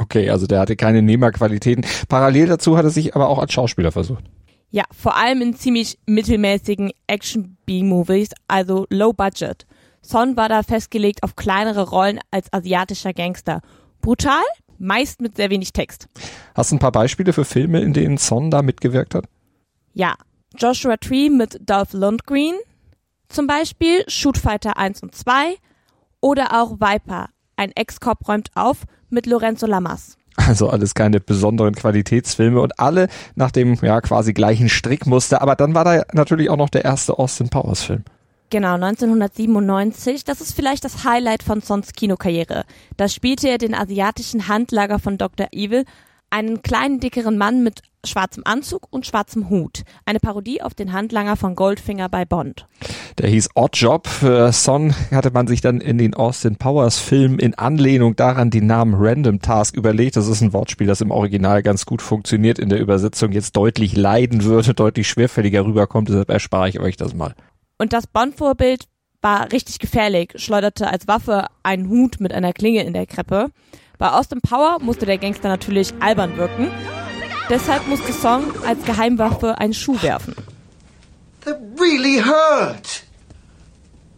Okay, 0.00 0.30
also 0.30 0.46
der 0.46 0.60
hatte 0.60 0.76
keine 0.76 1.02
Nehmerqualitäten. 1.02 1.84
Parallel 2.08 2.46
dazu 2.46 2.78
hat 2.78 2.84
er 2.84 2.90
sich 2.90 3.16
aber 3.16 3.28
auch 3.28 3.40
als 3.40 3.52
Schauspieler 3.52 3.90
versucht. 3.90 4.24
Ja, 4.70 4.84
vor 4.92 5.16
allem 5.16 5.42
in 5.42 5.54
ziemlich 5.54 5.98
mittelmäßigen 6.06 6.92
Action-B-Movies, 7.08 8.30
also 8.46 8.86
low 8.90 9.12
budget. 9.12 9.66
Son 10.00 10.36
war 10.36 10.48
da 10.48 10.62
festgelegt 10.62 11.24
auf 11.24 11.36
kleinere 11.36 11.88
Rollen 11.88 12.20
als 12.30 12.52
asiatischer 12.52 13.12
Gangster. 13.12 13.60
Brutal, 14.00 14.42
meist 14.78 15.20
mit 15.20 15.36
sehr 15.36 15.50
wenig 15.50 15.72
Text. 15.72 16.08
Hast 16.54 16.70
du 16.70 16.76
ein 16.76 16.80
paar 16.80 16.92
Beispiele 16.92 17.32
für 17.32 17.44
Filme, 17.44 17.80
in 17.80 17.92
denen 17.92 18.18
Son 18.18 18.50
da 18.50 18.62
mitgewirkt 18.62 19.14
hat? 19.14 19.24
Ja, 19.94 20.14
Joshua 20.56 20.96
Tree 20.96 21.28
mit 21.28 21.58
Dolph 21.68 21.92
Lundgren, 21.92 22.54
zum 23.28 23.46
Beispiel 23.46 24.04
Shoot 24.08 24.38
Fighter 24.38 24.76
1 24.76 25.02
und 25.02 25.14
2 25.14 25.56
oder 26.20 26.60
auch 26.60 26.80
Viper, 26.80 27.28
ein 27.56 27.72
Ex-Cop 27.74 28.26
räumt 28.28 28.50
auf 28.54 28.78
mit 29.10 29.26
Lorenzo 29.26 29.66
Lamas. 29.66 30.16
Also 30.36 30.68
alles 30.70 30.94
keine 30.94 31.20
besonderen 31.20 31.74
Qualitätsfilme 31.74 32.60
und 32.60 32.78
alle 32.78 33.08
nach 33.34 33.50
dem 33.50 33.74
ja 33.82 34.00
quasi 34.00 34.32
gleichen 34.32 34.68
Strickmuster. 34.68 35.42
Aber 35.42 35.56
dann 35.56 35.74
war 35.74 35.84
da 35.84 36.02
natürlich 36.12 36.48
auch 36.48 36.56
noch 36.56 36.70
der 36.70 36.84
erste 36.84 37.18
Austin 37.18 37.48
Powers 37.48 37.82
Film. 37.82 38.04
Genau, 38.50 38.74
1997. 38.74 40.24
Das 40.24 40.40
ist 40.40 40.54
vielleicht 40.54 40.84
das 40.84 41.04
Highlight 41.04 41.42
von 41.42 41.60
Sons 41.60 41.92
Kinokarriere. 41.92 42.64
Da 42.96 43.08
spielte 43.08 43.48
er 43.48 43.58
den 43.58 43.74
asiatischen 43.74 44.48
Handlager 44.48 44.98
von 44.98 45.18
Dr. 45.18 45.48
Evil, 45.52 45.84
einen 46.30 46.62
kleinen, 46.62 47.00
dickeren 47.00 47.36
Mann 47.36 47.62
mit 47.62 47.82
schwarzem 48.06 48.42
Anzug 48.46 48.86
und 48.90 49.06
schwarzem 49.06 49.50
Hut. 49.50 49.82
Eine 50.04 50.20
Parodie 50.20 50.62
auf 50.62 50.74
den 50.74 50.92
Handlanger 50.92 51.36
von 51.36 51.56
Goldfinger 51.56 52.08
bei 52.08 52.24
Bond. 52.24 52.66
Der 53.18 53.28
hieß 53.28 53.50
Odd 53.54 53.76
Job. 53.76 54.06
Für 54.06 54.52
Son 54.52 54.94
hatte 55.10 55.30
man 55.30 55.46
sich 55.46 55.60
dann 55.60 55.80
in 55.80 55.98
den 55.98 56.14
Austin 56.14 56.56
Powers 56.56 56.98
Film 56.98 57.38
in 57.38 57.54
Anlehnung 57.54 58.16
daran 58.16 58.50
den 58.50 58.66
Namen 58.66 58.94
Random 58.96 59.40
Task 59.40 59.76
überlegt. 59.76 60.16
Das 60.16 60.28
ist 60.28 60.40
ein 60.40 60.52
Wortspiel, 60.52 60.86
das 60.86 61.00
im 61.00 61.10
Original 61.10 61.62
ganz 61.62 61.86
gut 61.86 62.02
funktioniert, 62.02 62.58
in 62.58 62.68
der 62.68 62.80
Übersetzung 62.80 63.32
jetzt 63.32 63.56
deutlich 63.56 63.96
leiden 63.96 64.44
würde, 64.44 64.74
deutlich 64.74 65.08
schwerfälliger 65.08 65.64
rüberkommt. 65.64 66.08
Deshalb 66.08 66.30
erspare 66.30 66.68
ich 66.68 66.80
euch 66.80 66.96
das 66.96 67.14
mal. 67.14 67.34
Und 67.78 67.92
das 67.92 68.06
Bond-Vorbild 68.06 68.84
war 69.20 69.50
richtig 69.50 69.78
gefährlich, 69.78 70.32
schleuderte 70.36 70.88
als 70.88 71.08
Waffe 71.08 71.46
einen 71.62 71.88
Hut 71.88 72.20
mit 72.20 72.32
einer 72.32 72.52
Klinge 72.52 72.84
in 72.84 72.92
der 72.92 73.06
Kreppe. 73.06 73.50
Bei 73.98 74.10
Austin 74.12 74.40
Power 74.40 74.78
musste 74.80 75.06
der 75.06 75.18
Gangster 75.18 75.48
natürlich 75.48 75.92
albern 75.98 76.36
wirken. 76.36 76.68
Deshalb 77.48 77.86
musste 77.86 78.12
Song 78.12 78.52
als 78.66 78.84
Geheimwaffe 78.84 79.56
einen 79.58 79.72
Schuh 79.72 80.02
werfen. 80.02 80.34
That 81.44 81.58
really 81.78 82.18
hurt. 82.18 83.04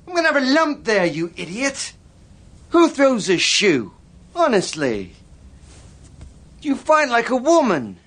I'm 0.07 0.15
gonna 0.15 0.29
have 0.29 0.37
a 0.37 0.41
lump 0.41 0.85
there, 0.85 1.07
you 1.07 1.31
idiot. 1.37 1.95
Who 2.73 2.89
throws 2.89 3.29
a 3.29 3.39
shoe? 3.39 3.93
Honestly. 4.35 5.15
You 6.61 6.75
fight 6.75 7.09
like 7.09 7.31
a 7.31 7.37
woman. 7.37 7.99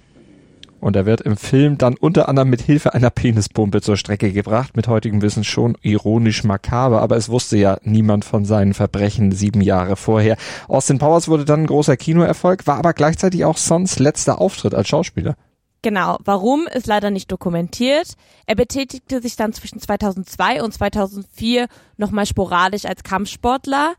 Und 0.83 0.97
er 0.97 1.05
wird 1.05 1.21
im 1.21 1.37
Film 1.37 1.77
dann 1.77 1.95
unter 1.95 2.27
anderem 2.27 2.49
mit 2.49 2.61
Hilfe 2.61 2.93
einer 2.93 3.09
Penispumpe 3.09 3.81
zur 3.81 3.95
Strecke 3.95 4.33
gebracht. 4.33 4.75
Mit 4.75 4.89
heutigem 4.89 5.21
Wissen 5.21 5.45
schon 5.45 5.77
ironisch 5.81 6.43
makaber, 6.43 7.01
aber 7.01 7.15
es 7.15 7.29
wusste 7.29 7.57
ja 7.57 7.77
niemand 7.83 8.25
von 8.25 8.43
seinen 8.43 8.73
Verbrechen 8.73 9.31
sieben 9.31 9.61
Jahre 9.61 9.95
vorher. 9.95 10.35
Austin 10.67 10.99
Powers 10.99 11.29
wurde 11.29 11.45
dann 11.45 11.61
ein 11.61 11.67
großer 11.67 11.95
Kinoerfolg, 11.95 12.67
war 12.67 12.77
aber 12.77 12.91
gleichzeitig 12.91 13.45
auch 13.45 13.55
Sons 13.55 13.97
letzter 13.97 14.41
Auftritt 14.41 14.75
als 14.75 14.89
Schauspieler. 14.89 15.35
Genau, 15.83 16.17
warum 16.25 16.67
ist 16.67 16.87
leider 16.87 17.11
nicht 17.11 17.31
dokumentiert. 17.31 18.15
Er 18.45 18.55
betätigte 18.55 19.21
sich 19.21 19.37
dann 19.37 19.53
zwischen 19.53 19.79
2002 19.79 20.63
und 20.63 20.73
2004 20.73 21.67
nochmal 21.95 22.25
sporadisch 22.25 22.83
als 22.83 23.03
Kampfsportler, 23.03 23.93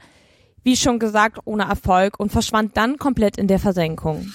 wie 0.62 0.76
schon 0.76 0.98
gesagt, 0.98 1.38
ohne 1.46 1.64
Erfolg 1.64 2.20
und 2.20 2.30
verschwand 2.30 2.76
dann 2.76 2.98
komplett 2.98 3.38
in 3.38 3.48
der 3.48 3.58
Versenkung. 3.58 4.26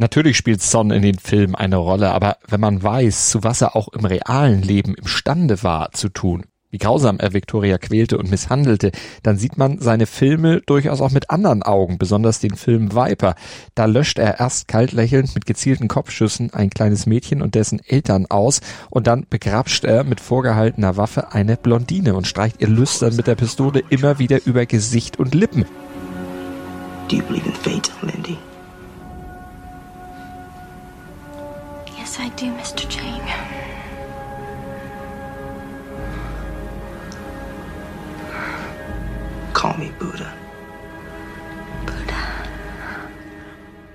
Natürlich 0.00 0.38
spielt 0.38 0.62
Son 0.62 0.90
in 0.92 1.02
den 1.02 1.18
Filmen 1.18 1.54
eine 1.54 1.76
Rolle, 1.76 2.10
aber 2.12 2.38
wenn 2.48 2.58
man 2.58 2.82
weiß, 2.82 3.28
zu 3.28 3.44
was 3.44 3.60
er 3.60 3.76
auch 3.76 3.88
im 3.88 4.06
realen 4.06 4.62
Leben 4.62 4.94
imstande 4.94 5.62
war 5.62 5.92
zu 5.92 6.08
tun, 6.08 6.46
wie 6.70 6.78
grausam 6.78 7.18
er 7.18 7.34
Victoria 7.34 7.76
quälte 7.76 8.16
und 8.16 8.30
misshandelte, 8.30 8.92
dann 9.22 9.36
sieht 9.36 9.58
man 9.58 9.78
seine 9.78 10.06
Filme 10.06 10.62
durchaus 10.62 11.02
auch 11.02 11.10
mit 11.10 11.28
anderen 11.28 11.62
Augen, 11.62 11.98
besonders 11.98 12.38
den 12.38 12.56
Film 12.56 12.94
Viper. 12.94 13.34
Da 13.74 13.84
löscht 13.84 14.18
er 14.18 14.40
erst 14.40 14.68
kalt 14.68 14.92
lächelnd 14.92 15.34
mit 15.34 15.44
gezielten 15.44 15.86
Kopfschüssen 15.86 16.54
ein 16.54 16.70
kleines 16.70 17.04
Mädchen 17.04 17.42
und 17.42 17.54
dessen 17.54 17.78
Eltern 17.86 18.24
aus 18.24 18.62
und 18.88 19.06
dann 19.06 19.26
begrapscht 19.28 19.84
er 19.84 20.04
mit 20.04 20.20
vorgehaltener 20.22 20.96
Waffe 20.96 21.32
eine 21.32 21.58
Blondine 21.58 22.14
und 22.14 22.26
streicht 22.26 22.62
ihr 22.62 22.68
lüstern 22.68 23.16
mit 23.16 23.26
der 23.26 23.34
Pistole 23.34 23.82
immer 23.90 24.18
wieder 24.18 24.46
über 24.46 24.64
Gesicht 24.64 25.18
und 25.18 25.34
Lippen. 25.34 25.66
Do 27.08 27.16
you 27.16 27.22
believe 27.24 27.44
in 27.44 27.52
fate, 27.52 27.90
Lindy? 28.00 28.38
I 32.22 32.28
do, 32.36 32.46
Mr. 32.46 32.86
Chang. 32.86 33.22
Call 39.54 39.78
me 39.78 39.90
Buddha. 39.98 40.30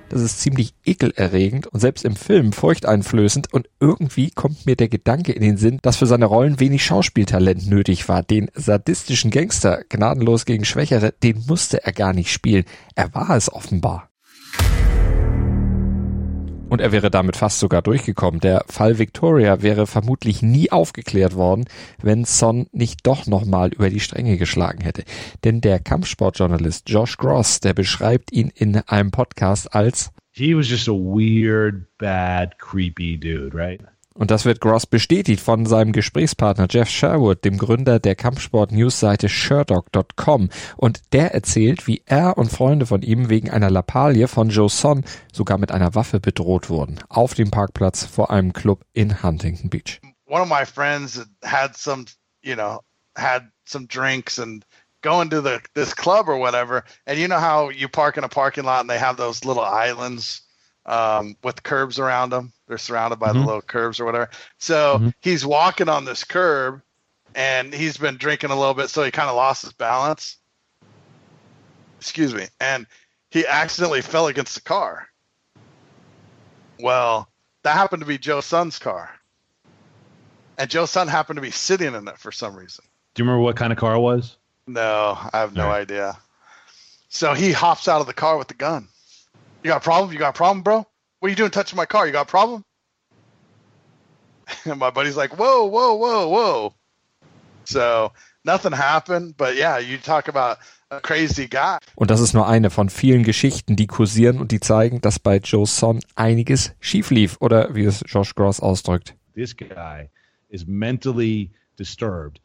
Das 0.10 0.22
ist 0.22 0.40
ziemlich 0.40 0.74
ekelerregend 0.86 1.68
und 1.68 1.80
selbst 1.82 2.06
im 2.06 2.16
Film 2.16 2.54
furchteinflößend 2.54 3.54
und 3.54 3.68
irgendwie 3.80 4.32
kommt 4.32 4.66
mir 4.66 4.76
der 4.76 4.88
Gedanke 4.88 5.34
in 5.34 5.42
den 5.42 5.58
Sinn, 5.58 5.80
dass 5.82 5.98
für 5.98 6.06
seine 6.06 6.26
Rollen 6.26 6.60
wenig 6.60 6.86
Schauspieltalent 6.86 7.68
nötig 7.68 8.08
war. 8.08 8.24
Den 8.24 8.50
sadistischen 8.56 9.30
Gangster, 9.30 9.84
gnadenlos 9.90 10.46
gegen 10.46 10.66
Schwächere, 10.66 11.14
den 11.22 11.44
musste 11.48 11.84
er 11.84 11.92
gar 11.92 12.14
nicht 12.14 12.32
spielen. 12.32 12.64
Er 12.96 13.14
war 13.14 13.32
es 13.32 13.52
offenbar. 13.52 14.10
Und 16.68 16.82
er 16.82 16.92
wäre 16.92 17.12
damit 17.12 17.36
fast 17.36 17.60
sogar 17.60 17.82
durchgekommen. 17.82 18.40
Der 18.40 18.66
Fall 18.68 18.98
Victoria 18.98 19.62
wäre 19.62 19.88
vermutlich 19.88 20.42
nie 20.42 20.72
aufgeklärt 20.72 21.36
worden, 21.36 21.66
wenn 22.02 22.26
Son 22.26 22.68
nicht 22.72 23.06
doch 23.06 23.28
nochmal 23.28 23.70
über 23.70 23.90
die 23.90 24.00
Stränge 24.00 24.38
geschlagen 24.38 24.82
hätte. 24.82 25.04
Denn 25.44 25.62
der 25.62 25.80
Kampfsportjournalist 25.80 26.90
Josh 26.90 27.18
Gross, 27.18 27.60
der 27.60 27.74
beschreibt 27.74 28.32
ihn 28.32 28.52
in 28.54 28.78
einem 28.78 29.12
Podcast 29.12 29.74
als 29.74 30.12
He 30.32 30.54
was 30.54 30.70
just 30.70 30.90
a 30.90 30.92
weird, 30.92 31.86
bad, 31.98 32.60
creepy 32.60 33.16
dude, 33.18 33.56
right? 33.56 33.80
Und 34.18 34.32
das 34.32 34.46
wird 34.46 34.62
Gross 34.62 34.86
bestätigt 34.86 35.42
von 35.42 35.66
seinem 35.66 35.92
Gesprächspartner 35.92 36.68
Jeff 36.70 36.90
Sherwood, 36.90 37.44
dem 37.44 37.58
Gründer 37.58 38.00
der 38.00 38.16
Kampfsport-Newsseite 38.16 39.28
Sherdog.com. 39.28 40.50
Und 40.78 41.14
der 41.14 41.34
erzählt, 41.34 41.86
wie 41.86 42.02
er 42.06 42.38
und 42.38 42.50
Freunde 42.50 42.86
von 42.86 43.02
ihm 43.02 43.30
wegen 43.30 43.50
einer 43.50 43.70
Lappalie 43.70 44.30
von 44.30 44.50
Joe 44.50 44.70
Son 44.70 45.04
sogar 45.34 45.58
mit 45.58 45.74
einer 45.74 45.96
Waffe 45.96 46.22
bedroht 46.22 46.70
wurden. 46.70 47.02
Auf 47.10 47.34
dem 47.34 47.52
Parkplatz 47.52 48.06
vor 48.06 48.32
einem 48.32 48.54
Club 48.54 48.86
in 48.94 49.22
Huntington 49.22 49.70
Beach. 49.70 50.00
One 50.28 50.42
of 50.42 50.48
my 50.48 50.66
friends 50.66 51.22
had 51.44 51.76
some, 51.76 52.06
you 52.42 52.56
know, 52.56 52.80
had 53.18 53.52
some 53.66 53.86
drinks 53.88 54.40
and 54.40 54.66
going 55.02 55.30
to 55.30 55.42
the 55.42 55.60
this 55.74 55.94
club 55.94 56.30
or 56.30 56.40
whatever. 56.40 56.86
And 57.06 57.20
you 57.20 57.28
know 57.28 57.40
how 57.40 57.70
you 57.70 57.90
park 57.90 58.16
in 58.16 58.24
a 58.24 58.30
parking 58.30 58.64
lot 58.64 58.80
and 58.80 58.90
they 58.90 58.98
have 58.98 59.18
those 59.18 59.44
little 59.44 59.64
islands 59.64 60.45
um, 60.86 61.36
with 61.44 61.64
curbs 61.64 62.00
around 62.00 62.30
them. 62.30 62.54
They're 62.68 62.78
surrounded 62.78 63.18
by 63.18 63.32
Mhm. 63.32 63.34
the 63.34 63.46
little 63.46 63.62
curbs 63.62 64.00
or 64.00 64.06
whatever. 64.06 64.30
So 64.60 65.00
Mhm. 65.00 65.14
he's 65.22 65.46
walking 65.46 65.90
on 65.90 66.06
this 66.06 66.24
curb, 66.24 66.82
and 67.34 67.74
he's 67.74 67.98
been 67.98 68.18
drinking 68.18 68.52
a 68.52 68.56
little 68.56 68.74
bit, 68.74 68.90
so 68.90 69.04
he 69.04 69.12
kind 69.12 69.30
of 69.30 69.36
lost 69.36 69.64
his 69.64 69.74
balance. 69.74 70.38
Excuse 72.00 72.34
me, 72.34 72.48
and 72.60 72.86
he 73.32 73.48
accidentally 73.48 74.02
fell 74.02 74.28
against 74.28 74.56
the 74.56 74.62
car. 74.62 75.08
Well, 76.80 77.30
that 77.64 77.74
happened 77.76 78.02
to 78.02 78.08
be 78.08 78.18
Joe 78.18 78.42
Sun's 78.42 78.80
car, 78.80 79.10
and 80.58 80.70
Joe 80.70 80.86
Sun 80.86 81.08
happened 81.08 81.38
to 81.38 81.42
be 81.42 81.52
sitting 81.52 81.96
in 81.96 82.08
it 82.08 82.18
for 82.20 82.32
some 82.32 82.56
reason. 82.56 82.86
Do 83.14 83.24
you 83.24 83.26
remember 83.28 83.44
what 83.44 83.56
kind 83.56 83.72
of 83.74 83.80
car 83.80 83.96
it 83.96 84.00
was? 84.00 84.38
No, 84.68 85.18
I 85.34 85.40
have 85.40 85.54
no 85.54 85.68
right. 85.68 85.82
idea. 85.82 86.18
So 87.10 87.34
he 87.34 87.52
hops 87.54 87.88
out 87.88 88.02
of 88.02 88.08
the 88.08 88.14
car 88.14 88.38
with 88.38 88.50
the 88.50 88.56
gun. 88.56 88.90
You 89.66 89.72
got 89.72 89.78
a 89.78 89.84
problem? 89.84 90.14
You 90.14 90.20
got 90.20 90.36
a 90.36 90.38
problem, 90.38 90.62
bro? 90.62 90.86
What 91.20 91.28
are 91.28 91.30
you 91.30 91.36
doing 91.36 91.50
touching 91.50 91.76
my 91.76 91.88
car? 91.88 92.06
You 92.06 92.14
got 92.14 92.28
a 92.28 92.30
problem? 92.30 92.64
And 94.66 94.78
my 94.78 94.92
buddy's 94.92 95.18
like, 95.18 95.40
whoa, 95.40 95.66
whoa, 95.66 95.96
whoa, 95.96 96.28
whoa. 96.28 96.74
So 97.64 98.12
nothing 98.44 98.74
happened, 98.74 99.36
but 99.38 99.56
yeah, 99.56 99.80
you 99.80 99.98
talk 99.98 100.28
about 100.28 100.60
a 100.92 101.02
crazy 101.02 101.48
guy. 101.48 101.80
Und 101.96 102.12
das 102.12 102.20
ist 102.20 102.36
nur 102.36 102.48
eine 102.48 102.70
von 102.70 102.90
vielen 102.90 103.24
Geschichten, 103.24 103.76
die 103.76 103.88
kursieren 103.88 104.38
und 104.40 104.52
die 104.52 104.60
zeigen, 104.60 105.02
dass 105.02 105.18
bei 105.18 105.38
Joe 105.38 105.66
Son 105.66 106.00
einiges 106.14 106.76
schief 106.80 107.10
lief 107.10 107.38
oder 107.40 107.74
wie 107.74 107.86
es 107.86 108.04
Josh 108.06 108.36
Gross 108.36 108.60
ausdrückt. 108.60 109.16
This 109.34 109.58
guy 109.58 110.12
is 110.48 110.68
mentally. 110.68 111.50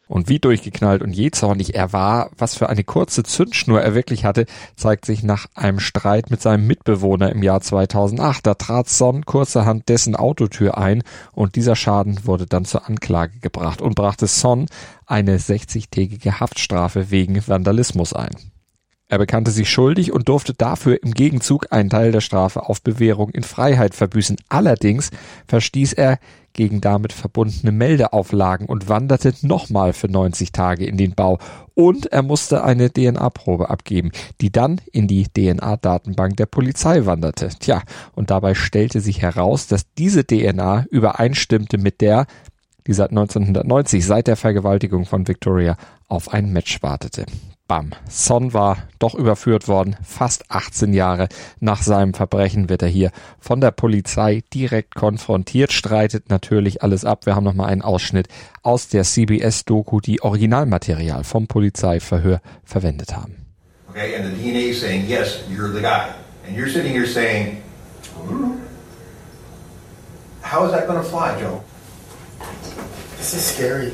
Und 0.08 0.28
wie 0.28 0.38
durchgeknallt 0.38 1.02
und 1.02 1.12
jähzornig 1.12 1.74
er 1.74 1.92
war, 1.92 2.30
was 2.36 2.56
für 2.56 2.68
eine 2.68 2.84
kurze 2.84 3.22
Zündschnur 3.22 3.80
er 3.80 3.94
wirklich 3.94 4.24
hatte, 4.24 4.46
zeigt 4.76 5.04
sich 5.04 5.22
nach 5.22 5.46
einem 5.54 5.80
Streit 5.80 6.30
mit 6.30 6.42
seinem 6.42 6.66
Mitbewohner 6.66 7.30
im 7.30 7.42
Jahr 7.42 7.60
2008. 7.60 8.46
Da 8.46 8.54
trat 8.54 8.88
Son 8.88 9.24
kurzerhand 9.24 9.88
dessen 9.88 10.16
Autotür 10.16 10.78
ein 10.78 11.02
und 11.32 11.54
dieser 11.54 11.76
Schaden 11.76 12.26
wurde 12.26 12.46
dann 12.46 12.64
zur 12.64 12.88
Anklage 12.88 13.38
gebracht 13.38 13.80
und 13.80 13.94
brachte 13.94 14.26
Son 14.26 14.66
eine 15.06 15.38
60-tägige 15.38 16.40
Haftstrafe 16.40 17.10
wegen 17.10 17.46
Vandalismus 17.46 18.12
ein. 18.12 18.49
Er 19.10 19.18
bekannte 19.18 19.50
sich 19.50 19.68
schuldig 19.68 20.12
und 20.12 20.28
durfte 20.28 20.54
dafür 20.54 21.02
im 21.02 21.10
Gegenzug 21.10 21.72
einen 21.72 21.90
Teil 21.90 22.12
der 22.12 22.20
Strafe 22.20 22.68
auf 22.68 22.80
Bewährung 22.80 23.30
in 23.30 23.42
Freiheit 23.42 23.96
verbüßen. 23.96 24.36
Allerdings 24.48 25.10
verstieß 25.48 25.94
er 25.94 26.20
gegen 26.52 26.80
damit 26.80 27.12
verbundene 27.12 27.72
Meldeauflagen 27.72 28.68
und 28.68 28.88
wanderte 28.88 29.34
nochmal 29.42 29.94
für 29.94 30.06
90 30.06 30.52
Tage 30.52 30.86
in 30.86 30.96
den 30.96 31.16
Bau. 31.16 31.40
Und 31.74 32.06
er 32.06 32.22
musste 32.22 32.62
eine 32.62 32.92
DNA-Probe 32.92 33.68
abgeben, 33.68 34.12
die 34.40 34.52
dann 34.52 34.80
in 34.92 35.08
die 35.08 35.24
DNA-Datenbank 35.24 36.36
der 36.36 36.46
Polizei 36.46 37.04
wanderte. 37.04 37.48
Tja, 37.58 37.82
und 38.14 38.30
dabei 38.30 38.54
stellte 38.54 39.00
sich 39.00 39.22
heraus, 39.22 39.66
dass 39.66 39.92
diese 39.98 40.24
DNA 40.24 40.86
übereinstimmte 40.88 41.78
mit 41.78 42.00
der, 42.00 42.26
die 42.86 42.92
seit 42.92 43.10
1990, 43.10 44.06
seit 44.06 44.28
der 44.28 44.36
Vergewaltigung 44.36 45.04
von 45.04 45.26
Victoria, 45.26 45.76
auf 46.06 46.32
ein 46.32 46.52
Match 46.52 46.80
wartete. 46.80 47.26
Bam. 47.70 47.90
Son 48.08 48.52
war 48.52 48.78
doch 48.98 49.14
überführt 49.14 49.68
worden. 49.68 49.94
Fast 50.02 50.50
18 50.50 50.92
Jahre 50.92 51.28
nach 51.60 51.84
seinem 51.84 52.14
Verbrechen 52.14 52.68
wird 52.68 52.82
er 52.82 52.88
hier 52.88 53.12
von 53.38 53.60
der 53.60 53.70
Polizei 53.70 54.42
direkt 54.52 54.96
konfrontiert, 54.96 55.72
streitet 55.72 56.30
natürlich 56.30 56.82
alles 56.82 57.04
ab. 57.04 57.26
Wir 57.26 57.36
haben 57.36 57.44
nochmal 57.44 57.70
einen 57.70 57.82
Ausschnitt 57.82 58.26
aus 58.64 58.88
der 58.88 59.04
CBS-Doku, 59.04 60.00
die 60.00 60.20
Originalmaterial 60.20 61.22
vom 61.22 61.46
Polizeiverhör 61.46 62.40
verwendet 62.64 63.14
haben. 63.14 63.46
Okay, 63.90 64.16
and 64.16 64.24
the 64.24 64.42
DNA 64.42 64.70
is 64.70 64.80
saying, 64.80 65.08
yes, 65.08 65.44
you're 65.48 65.72
the 65.72 65.80
guy. 65.80 66.08
And 66.48 66.56
you're 66.56 66.68
sitting 66.68 66.92
here 66.92 67.06
saying, 67.06 67.58
"Hmm, 68.16 68.58
how 70.42 70.66
is 70.66 70.72
that 70.72 70.88
going 70.88 71.00
to 71.00 71.08
fly, 71.08 71.40
Joe? 71.40 71.62
This 73.16 73.32
is 73.32 73.48
scary. 73.48 73.92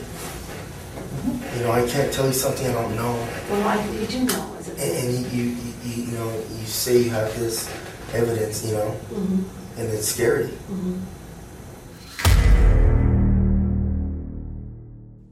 You 1.56 1.62
know, 1.64 1.72
I 1.72 1.82
can't 1.82 2.10
tell 2.12 2.26
you 2.26 2.32
something 2.32 2.66
I 2.66 2.72
don't 2.74 2.94
know. 2.96 3.14
Well, 3.50 3.66
I, 3.66 3.76
you 4.00 4.06
do 4.06 4.24
know. 4.26 4.44
And, 4.78 4.90
and 4.92 5.32
you, 5.32 5.44
you, 5.44 5.44
you, 5.84 6.02
you 6.04 6.12
know, 6.18 6.30
you 6.60 6.66
say 6.66 7.02
you 7.04 7.10
have 7.10 7.32
this 7.38 7.68
evidence, 8.14 8.64
you 8.64 8.72
know, 8.74 8.94
Mhm. 9.12 9.44
and 9.78 9.92
it's 9.92 10.08
scary. 10.12 10.48
Mhm. 10.70 11.02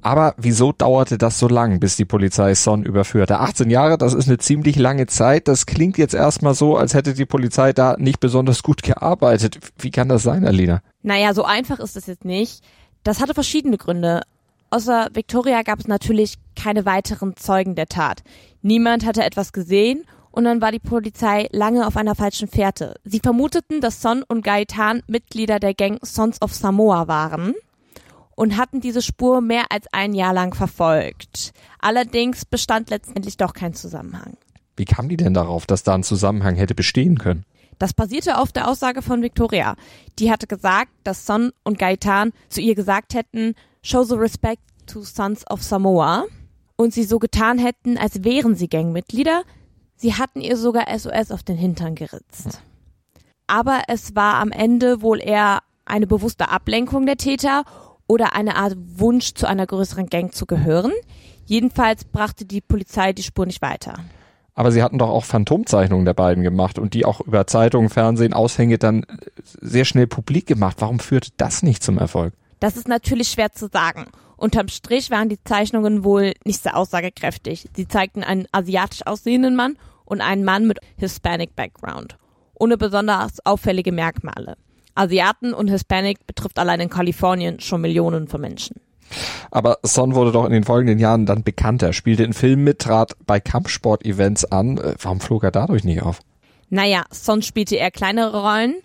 Aber 0.02 0.34
wieso 0.36 0.72
dauerte 0.72 1.16
das 1.16 1.38
so 1.38 1.48
lang, 1.48 1.80
bis 1.80 1.96
die 1.96 2.04
Polizei 2.04 2.54
Son 2.54 2.82
überführte? 2.84 3.40
18 3.40 3.70
Jahre, 3.70 3.96
das 3.96 4.12
ist 4.12 4.28
eine 4.28 4.36
ziemlich 4.36 4.76
lange 4.76 5.06
Zeit. 5.06 5.48
Das 5.48 5.64
klingt 5.64 5.96
jetzt 5.96 6.12
erstmal 6.12 6.54
so, 6.54 6.76
als 6.76 6.92
hätte 6.92 7.14
die 7.14 7.24
Polizei 7.24 7.72
da 7.72 7.96
nicht 7.98 8.20
besonders 8.20 8.62
gut 8.62 8.83
gearbeitet. 8.83 9.59
Wie 9.78 9.90
kann 9.90 10.11
das 10.11 10.22
sein, 10.22 10.46
Alina? 10.46 10.83
Naja, 11.02 11.33
so 11.33 11.44
einfach 11.44 11.80
ist 11.80 11.96
es 11.96 12.04
jetzt 12.07 12.26
nicht. 12.26 12.62
Das 13.02 13.20
hatte 13.20 13.33
verschiedene 13.33 13.78
Gründe. 13.78 14.20
Außer 14.74 15.10
Victoria 15.12 15.62
gab 15.62 15.78
es 15.78 15.87
natürlich 15.87 16.34
keine 16.56 16.84
weiteren 16.84 17.37
Zeugen 17.37 17.76
der 17.76 17.87
Tat. 17.87 18.24
Niemand 18.60 19.06
hatte 19.06 19.22
etwas 19.22 19.52
gesehen 19.52 20.02
und 20.32 20.42
dann 20.42 20.60
war 20.60 20.72
die 20.72 20.80
Polizei 20.80 21.46
lange 21.52 21.87
auf 21.87 21.96
einer 21.96 22.16
falschen 22.16 22.48
Fährte. 22.48 22.96
Sie 23.04 23.20
vermuteten, 23.20 23.80
dass 23.80 24.02
Son 24.02 24.24
und 24.24 24.42
Gaetan 24.42 25.02
Mitglieder 25.06 25.60
der 25.60 25.74
Gang 25.74 26.04
Sons 26.04 26.42
of 26.42 26.52
Samoa 26.52 27.06
waren 27.06 27.54
und 28.34 28.56
hatten 28.56 28.80
diese 28.80 29.00
Spur 29.00 29.40
mehr 29.40 29.66
als 29.70 29.87
ein 29.92 30.12
Jahr 30.12 30.34
lang 30.34 30.56
verfolgt. 30.56 31.52
Allerdings 31.78 32.44
bestand 32.44 32.90
letztendlich 32.90 33.37
doch 33.37 33.52
kein 33.52 33.74
Zusammenhang. 33.74 34.37
Wie 34.76 34.87
kam 34.87 35.08
die 35.08 35.16
denn 35.16 35.34
darauf, 35.34 35.66
dass 35.66 35.84
da 35.84 35.94
ein 35.94 36.02
Zusammenhang 36.02 36.56
hätte 36.56 36.74
bestehen 36.74 37.18
können? 37.18 37.44
Das 37.78 37.92
basierte 37.92 38.38
auf 38.38 38.50
der 38.50 38.66
Aussage 38.66 39.02
von 39.02 39.22
Victoria. 39.22 39.76
Die 40.18 40.32
hatte 40.32 40.48
gesagt, 40.48 40.90
dass 41.04 41.26
Son 41.26 41.52
und 41.62 41.78
Gaetan 41.78 42.32
zu 42.48 42.60
ihr 42.60 42.74
gesagt 42.74 43.14
hätten, 43.14 43.54
show 43.85 44.03
the 44.03 44.16
respect 44.16 44.62
to 44.87 45.05
Sons 45.05 45.49
of 45.49 45.62
Samoa. 45.62 46.25
Und 46.77 46.92
sie 46.92 47.05
so 47.05 47.20
getan 47.20 47.59
hätten, 47.59 47.97
als 47.97 48.25
wären 48.25 48.57
sie 48.57 48.68
Gangmitglieder. 48.68 49.42
Sie 49.94 50.14
hatten 50.14 50.40
ihr 50.40 50.57
sogar 50.57 50.87
SOS 50.99 51.31
auf 51.31 51.44
den 51.44 51.57
Hintern 51.57 51.94
geritzt. 51.94 52.61
Aber 53.47 53.83
es 53.87 54.16
war 54.16 54.35
am 54.37 54.51
Ende 54.51 55.01
wohl 55.01 55.20
eher 55.20 55.61
eine 55.85 56.09
bewusste 56.09 56.49
Ablenkung 56.49 57.07
der 57.07 57.16
Täter 57.16 57.62
oder 58.09 58.35
eine 58.35 58.57
Art 58.57 58.77
Wunsch, 58.77 59.35
zu 59.35 59.47
einer 59.47 59.66
größeren 59.66 60.07
Gang 60.07 60.35
zu 60.35 60.47
gehören. 60.47 60.92
Jedenfalls 61.47 62.05
brachte 62.05 62.44
die 62.44 62.61
Polizei 62.61 63.12
die 63.12 63.23
Spur 63.23 63.47
nicht 63.47 63.62
weiter. 63.62 63.94
Aber 64.55 64.73
sie 64.73 64.83
hatten 64.83 64.99
doch 64.99 65.11
auch 65.11 65.25
Phantomzeichnungen 65.25 66.05
der 66.05 66.14
beiden 66.14 66.42
gemacht 66.42 66.79
und 66.79 66.94
die 66.94 67.05
auch 67.05 67.20
über 67.20 67.47
Zeitungen, 67.47 67.90
Fernsehen, 67.90 68.33
Aushänge 68.33 68.79
dann 68.79 69.05
sehr 69.42 69.85
schnell 69.85 70.07
publik 70.07 70.47
gemacht. 70.47 70.77
Warum 70.81 70.99
führte 71.01 71.31
das 71.37 71.62
nicht 71.62 71.83
zum 71.83 71.99
Erfolg? 71.99 72.33
Das 72.61 72.77
ist 72.77 72.88
natürlich 72.88 73.29
schwer 73.29 73.53
zu 73.53 73.69
sagen. 73.69 74.07
Unterm 74.37 74.69
Strich 74.69 75.11
waren 75.11 75.29
die 75.29 75.43
Zeichnungen 75.43 76.05
wohl 76.05 76.35
nicht 76.45 76.62
sehr 76.62 76.77
aussagekräftig. 76.77 77.69
Sie 77.75 77.88
zeigten 77.88 78.23
einen 78.23 78.47
asiatisch 78.53 79.07
aussehenden 79.07 79.57
Mann 79.57 79.77
und 80.05 80.21
einen 80.21 80.45
Mann 80.45 80.67
mit 80.67 80.79
Hispanic 80.97 81.55
Background. 81.57 82.17
Ohne 82.55 82.77
besonders 82.77 83.45
auffällige 83.45 83.93
Merkmale. 83.93 84.57
Asiaten 84.95 85.55
und 85.55 85.69
Hispanic 85.69 86.27
betrifft 86.27 86.59
allein 86.59 86.81
in 86.81 86.90
Kalifornien 86.90 87.61
schon 87.61 87.81
Millionen 87.81 88.29
von 88.29 88.40
Menschen. 88.40 88.77
Aber 89.51 89.79
Son 89.83 90.14
wurde 90.14 90.33
doch 90.33 90.47
in 90.47 90.53
den 90.53 90.64
folgenden 90.64 90.99
Jahren 90.99 91.27
dann 91.27 91.43
bekannter, 91.43 91.93
spielte 91.93 92.25
in 92.25 92.33
Filmen 92.33 92.64
mit, 92.64 92.79
trat 92.81 93.17
bei 93.27 93.40
Kampfsport-Events 93.40 94.47
an. 94.47 94.79
Äh, 94.79 94.95
Warum 95.01 95.21
flog 95.21 95.45
er 95.45 95.51
dadurch 95.51 95.85
nicht 95.85 96.03
auf? 96.03 96.21
Naja, 96.71 97.05
Son 97.11 97.43
spielte 97.43 97.77
eher 97.77 97.90
kleinere 97.90 98.40
Rollen, 98.40 98.77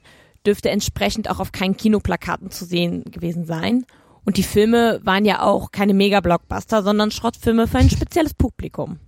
dürfte 0.45 0.69
entsprechend 0.69 1.29
auch 1.29 1.39
auf 1.39 1.51
keinen 1.51 1.77
Kinoplakaten 1.77 2.51
zu 2.51 2.65
sehen 2.65 3.03
gewesen 3.05 3.45
sein. 3.45 3.85
Und 4.25 4.37
die 4.37 4.43
Filme 4.43 4.99
waren 5.03 5.25
ja 5.25 5.41
auch 5.41 5.71
keine 5.71 5.93
Mega-Blockbuster, 5.93 6.83
sondern 6.83 7.11
Schrottfilme 7.11 7.67
für 7.67 7.79
ein 7.79 7.89
spezielles 7.89 8.33
Publikum. 8.33 8.99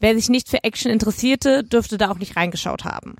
Wer 0.00 0.14
sich 0.14 0.28
nicht 0.28 0.48
für 0.48 0.64
Action 0.64 0.90
interessierte, 0.90 1.64
dürfte 1.64 1.96
da 1.96 2.10
auch 2.10 2.18
nicht 2.18 2.36
reingeschaut 2.36 2.84
haben. 2.84 3.16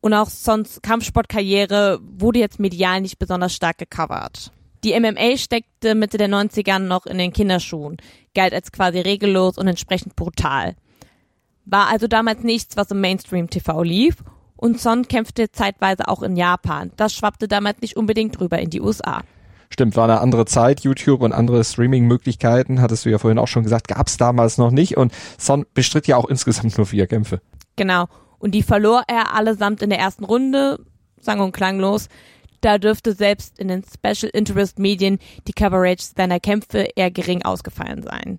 Und 0.00 0.14
auch 0.14 0.28
Sons 0.28 0.80
Kampfsportkarriere 0.82 2.00
wurde 2.02 2.40
jetzt 2.40 2.58
medial 2.58 3.00
nicht 3.00 3.18
besonders 3.18 3.54
stark 3.54 3.78
gecovert. 3.78 4.52
Die 4.84 4.98
MMA 4.98 5.36
steckte 5.36 5.94
Mitte 5.94 6.18
der 6.18 6.28
90er 6.28 6.80
noch 6.80 7.06
in 7.06 7.18
den 7.18 7.32
Kinderschuhen, 7.32 7.98
galt 8.34 8.52
als 8.52 8.72
quasi 8.72 8.98
regellos 8.98 9.58
und 9.58 9.68
entsprechend 9.68 10.16
brutal. 10.16 10.74
War 11.64 11.86
also 11.86 12.08
damals 12.08 12.42
nichts, 12.42 12.76
was 12.76 12.90
im 12.90 13.00
Mainstream-TV 13.00 13.82
lief 13.82 14.16
und 14.62 14.80
Son 14.80 15.08
kämpfte 15.08 15.50
zeitweise 15.50 16.06
auch 16.06 16.22
in 16.22 16.36
Japan. 16.36 16.92
Das 16.96 17.12
schwappte 17.12 17.48
damals 17.48 17.80
nicht 17.80 17.96
unbedingt 17.96 18.40
rüber 18.40 18.60
in 18.60 18.70
die 18.70 18.80
USA. 18.80 19.22
Stimmt, 19.70 19.96
war 19.96 20.04
eine 20.04 20.20
andere 20.20 20.44
Zeit, 20.44 20.80
YouTube 20.80 21.22
und 21.22 21.32
andere 21.32 21.64
Streaming-Möglichkeiten, 21.64 22.80
hattest 22.80 23.04
du 23.04 23.10
ja 23.10 23.18
vorhin 23.18 23.38
auch 23.38 23.48
schon 23.48 23.64
gesagt, 23.64 23.88
gab 23.88 24.06
es 24.06 24.18
damals 24.18 24.58
noch 24.58 24.70
nicht 24.70 24.96
und 24.96 25.12
Son 25.36 25.66
bestritt 25.74 26.06
ja 26.06 26.16
auch 26.16 26.26
insgesamt 26.26 26.76
nur 26.76 26.86
vier 26.86 27.08
Kämpfe. 27.08 27.40
Genau. 27.74 28.06
Und 28.38 28.52
die 28.52 28.62
verlor 28.62 29.02
er 29.08 29.34
allesamt 29.34 29.82
in 29.82 29.90
der 29.90 29.98
ersten 29.98 30.24
Runde, 30.24 30.78
sang- 31.20 31.40
und 31.40 31.52
klanglos. 31.52 32.08
Da 32.60 32.78
dürfte 32.78 33.14
selbst 33.14 33.58
in 33.58 33.66
den 33.66 33.82
Special 33.82 34.30
Interest 34.32 34.78
Medien 34.78 35.18
die 35.48 35.52
Coverage 35.54 36.10
seiner 36.16 36.38
Kämpfe 36.38 36.86
eher 36.94 37.10
gering 37.10 37.42
ausgefallen 37.42 38.04
sein. 38.04 38.38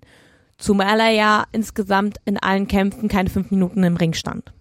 Zumal 0.56 1.00
er 1.00 1.10
ja 1.10 1.44
insgesamt 1.52 2.16
in 2.24 2.38
allen 2.38 2.66
Kämpfen 2.66 3.08
keine 3.08 3.28
fünf 3.28 3.50
Minuten 3.50 3.84
im 3.84 3.96
Ring 3.96 4.14
stand. 4.14 4.54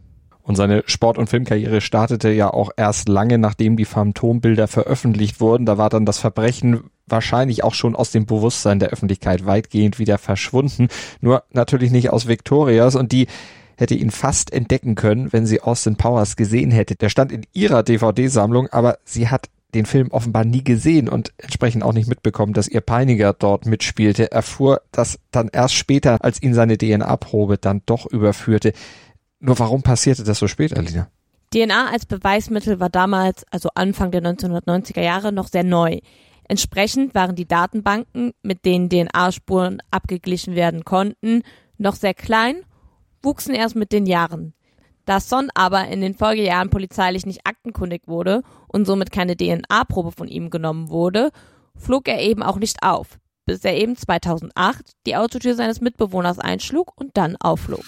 Und 0.43 0.55
seine 0.55 0.83
Sport- 0.87 1.17
und 1.17 1.29
Filmkarriere 1.29 1.79
startete 1.79 2.29
ja 2.29 2.53
auch 2.53 2.71
erst 2.75 3.07
lange, 3.07 3.37
nachdem 3.37 3.77
die 3.77 3.85
Phantombilder 3.85 4.67
veröffentlicht 4.67 5.39
wurden. 5.39 5.65
Da 5.65 5.77
war 5.77 5.89
dann 5.89 6.05
das 6.05 6.19
Verbrechen 6.19 6.81
wahrscheinlich 7.07 7.63
auch 7.63 7.73
schon 7.73 7.95
aus 7.95 8.11
dem 8.11 8.25
Bewusstsein 8.25 8.79
der 8.79 8.89
Öffentlichkeit 8.89 9.45
weitgehend 9.45 9.99
wieder 9.99 10.17
verschwunden. 10.17 10.89
Nur 11.21 11.43
natürlich 11.51 11.91
nicht 11.91 12.09
aus 12.09 12.27
Victorias 12.27 12.95
und 12.95 13.11
die 13.13 13.27
hätte 13.77 13.95
ihn 13.95 14.11
fast 14.11 14.53
entdecken 14.53 14.95
können, 14.95 15.31
wenn 15.31 15.45
sie 15.45 15.61
Austin 15.61 15.95
Powers 15.95 16.35
gesehen 16.35 16.71
hätte. 16.71 16.95
Der 16.95 17.09
stand 17.09 17.31
in 17.31 17.45
ihrer 17.53 17.83
DVD-Sammlung, 17.83 18.67
aber 18.67 18.97
sie 19.05 19.29
hat 19.29 19.49
den 19.73 19.85
Film 19.85 20.09
offenbar 20.11 20.45
nie 20.45 20.63
gesehen 20.63 21.09
und 21.09 21.33
entsprechend 21.37 21.83
auch 21.83 21.93
nicht 21.93 22.07
mitbekommen, 22.07 22.53
dass 22.53 22.67
ihr 22.67 22.81
Peiniger 22.81 23.33
dort 23.33 23.65
mitspielte, 23.65 24.31
erfuhr 24.31 24.81
das 24.91 25.19
dann 25.31 25.49
erst 25.51 25.73
später, 25.73 26.23
als 26.23 26.41
ihn 26.41 26.53
seine 26.53 26.77
DNA-Probe 26.77 27.57
dann 27.57 27.81
doch 27.85 28.05
überführte. 28.05 28.73
Nur 29.45 29.59
warum 29.59 29.83
passierte 29.83 30.23
das 30.23 30.39
so 30.39 30.47
spät, 30.47 30.75
Alina? 30.75 31.09
DNA 31.53 31.91
als 31.91 32.05
Beweismittel 32.05 32.79
war 32.79 32.89
damals, 32.89 33.43
also 33.51 33.67
Anfang 33.75 34.09
der 34.09 34.23
1990er 34.23 35.01
Jahre, 35.01 35.33
noch 35.33 35.49
sehr 35.49 35.65
neu. 35.65 35.99
Entsprechend 36.47 37.13
waren 37.13 37.35
die 37.35 37.45
Datenbanken, 37.45 38.31
mit 38.41 38.63
denen 38.63 38.89
DNA-Spuren 38.89 39.81
abgeglichen 39.91 40.55
werden 40.55 40.85
konnten, 40.85 41.41
noch 41.77 41.95
sehr 41.95 42.13
klein, 42.13 42.55
wuchsen 43.21 43.53
erst 43.53 43.75
mit 43.75 43.91
den 43.91 44.05
Jahren. 44.05 44.53
Da 45.03 45.19
Son 45.19 45.49
aber 45.53 45.89
in 45.89 45.99
den 45.99 46.13
Folgejahren 46.13 46.69
polizeilich 46.69 47.25
nicht 47.25 47.45
aktenkundig 47.45 48.03
wurde 48.07 48.43
und 48.69 48.85
somit 48.85 49.11
keine 49.11 49.35
DNA-Probe 49.35 50.13
von 50.13 50.29
ihm 50.29 50.51
genommen 50.51 50.89
wurde, 50.89 51.31
flog 51.75 52.07
er 52.07 52.21
eben 52.21 52.43
auch 52.43 52.59
nicht 52.59 52.81
auf, 52.81 53.19
bis 53.45 53.65
er 53.65 53.75
eben 53.75 53.97
2008 53.97 54.93
die 55.05 55.17
Autotür 55.17 55.55
seines 55.55 55.81
Mitbewohners 55.81 56.39
einschlug 56.39 56.93
und 56.95 57.17
dann 57.17 57.35
aufflog. 57.35 57.83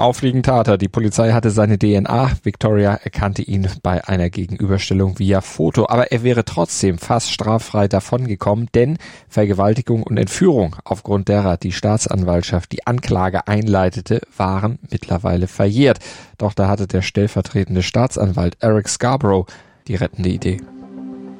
Auffliegen 0.00 0.42
tat 0.42 0.66
er. 0.66 0.78
Die 0.78 0.88
Polizei 0.88 1.32
hatte 1.32 1.50
seine 1.50 1.78
DNA. 1.78 2.32
Victoria 2.42 2.94
erkannte 2.94 3.42
ihn 3.42 3.68
bei 3.82 4.02
einer 4.08 4.30
Gegenüberstellung 4.30 5.18
via 5.18 5.42
Foto. 5.42 5.88
Aber 5.88 6.10
er 6.10 6.22
wäre 6.22 6.44
trotzdem 6.44 6.96
fast 6.96 7.30
straffrei 7.30 7.86
davongekommen, 7.86 8.68
denn 8.74 8.96
Vergewaltigung 9.28 10.02
und 10.02 10.16
Entführung, 10.16 10.76
aufgrund 10.84 11.28
derer 11.28 11.58
die 11.58 11.72
Staatsanwaltschaft 11.72 12.72
die 12.72 12.86
Anklage 12.86 13.46
einleitete, 13.46 14.22
waren 14.36 14.78
mittlerweile 14.90 15.46
verjährt. 15.46 15.98
Doch 16.38 16.54
da 16.54 16.66
hatte 16.68 16.86
der 16.86 17.02
stellvertretende 17.02 17.82
Staatsanwalt 17.82 18.56
Eric 18.60 18.88
Scarborough 18.88 19.46
die 19.86 19.96
rettende 19.96 20.30
Idee. 20.30 20.62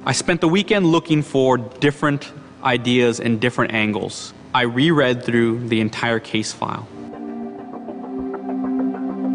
I 0.06 0.12
spent 0.12 0.42
the 0.42 0.52
weekend 0.52 0.86
looking 0.86 1.22
for 1.22 1.58
different 1.58 2.32
ideas 2.62 3.20
and 3.20 3.42
different 3.42 3.72
angles. 3.72 4.34
I 4.54 4.64
reread 4.64 5.24
through 5.24 5.60
the 5.68 5.80
entire 5.80 6.20
case 6.20 6.52
file. 6.52 6.86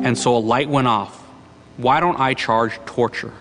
And 0.05 0.15
so 0.15 0.37
a 0.37 0.43
light 0.53 0.69
went 0.69 0.87
off. 0.87 1.19
Why 1.77 1.99
don't 1.99 2.19
I 2.19 2.35
charge 2.35 2.79
torture? 2.85 3.33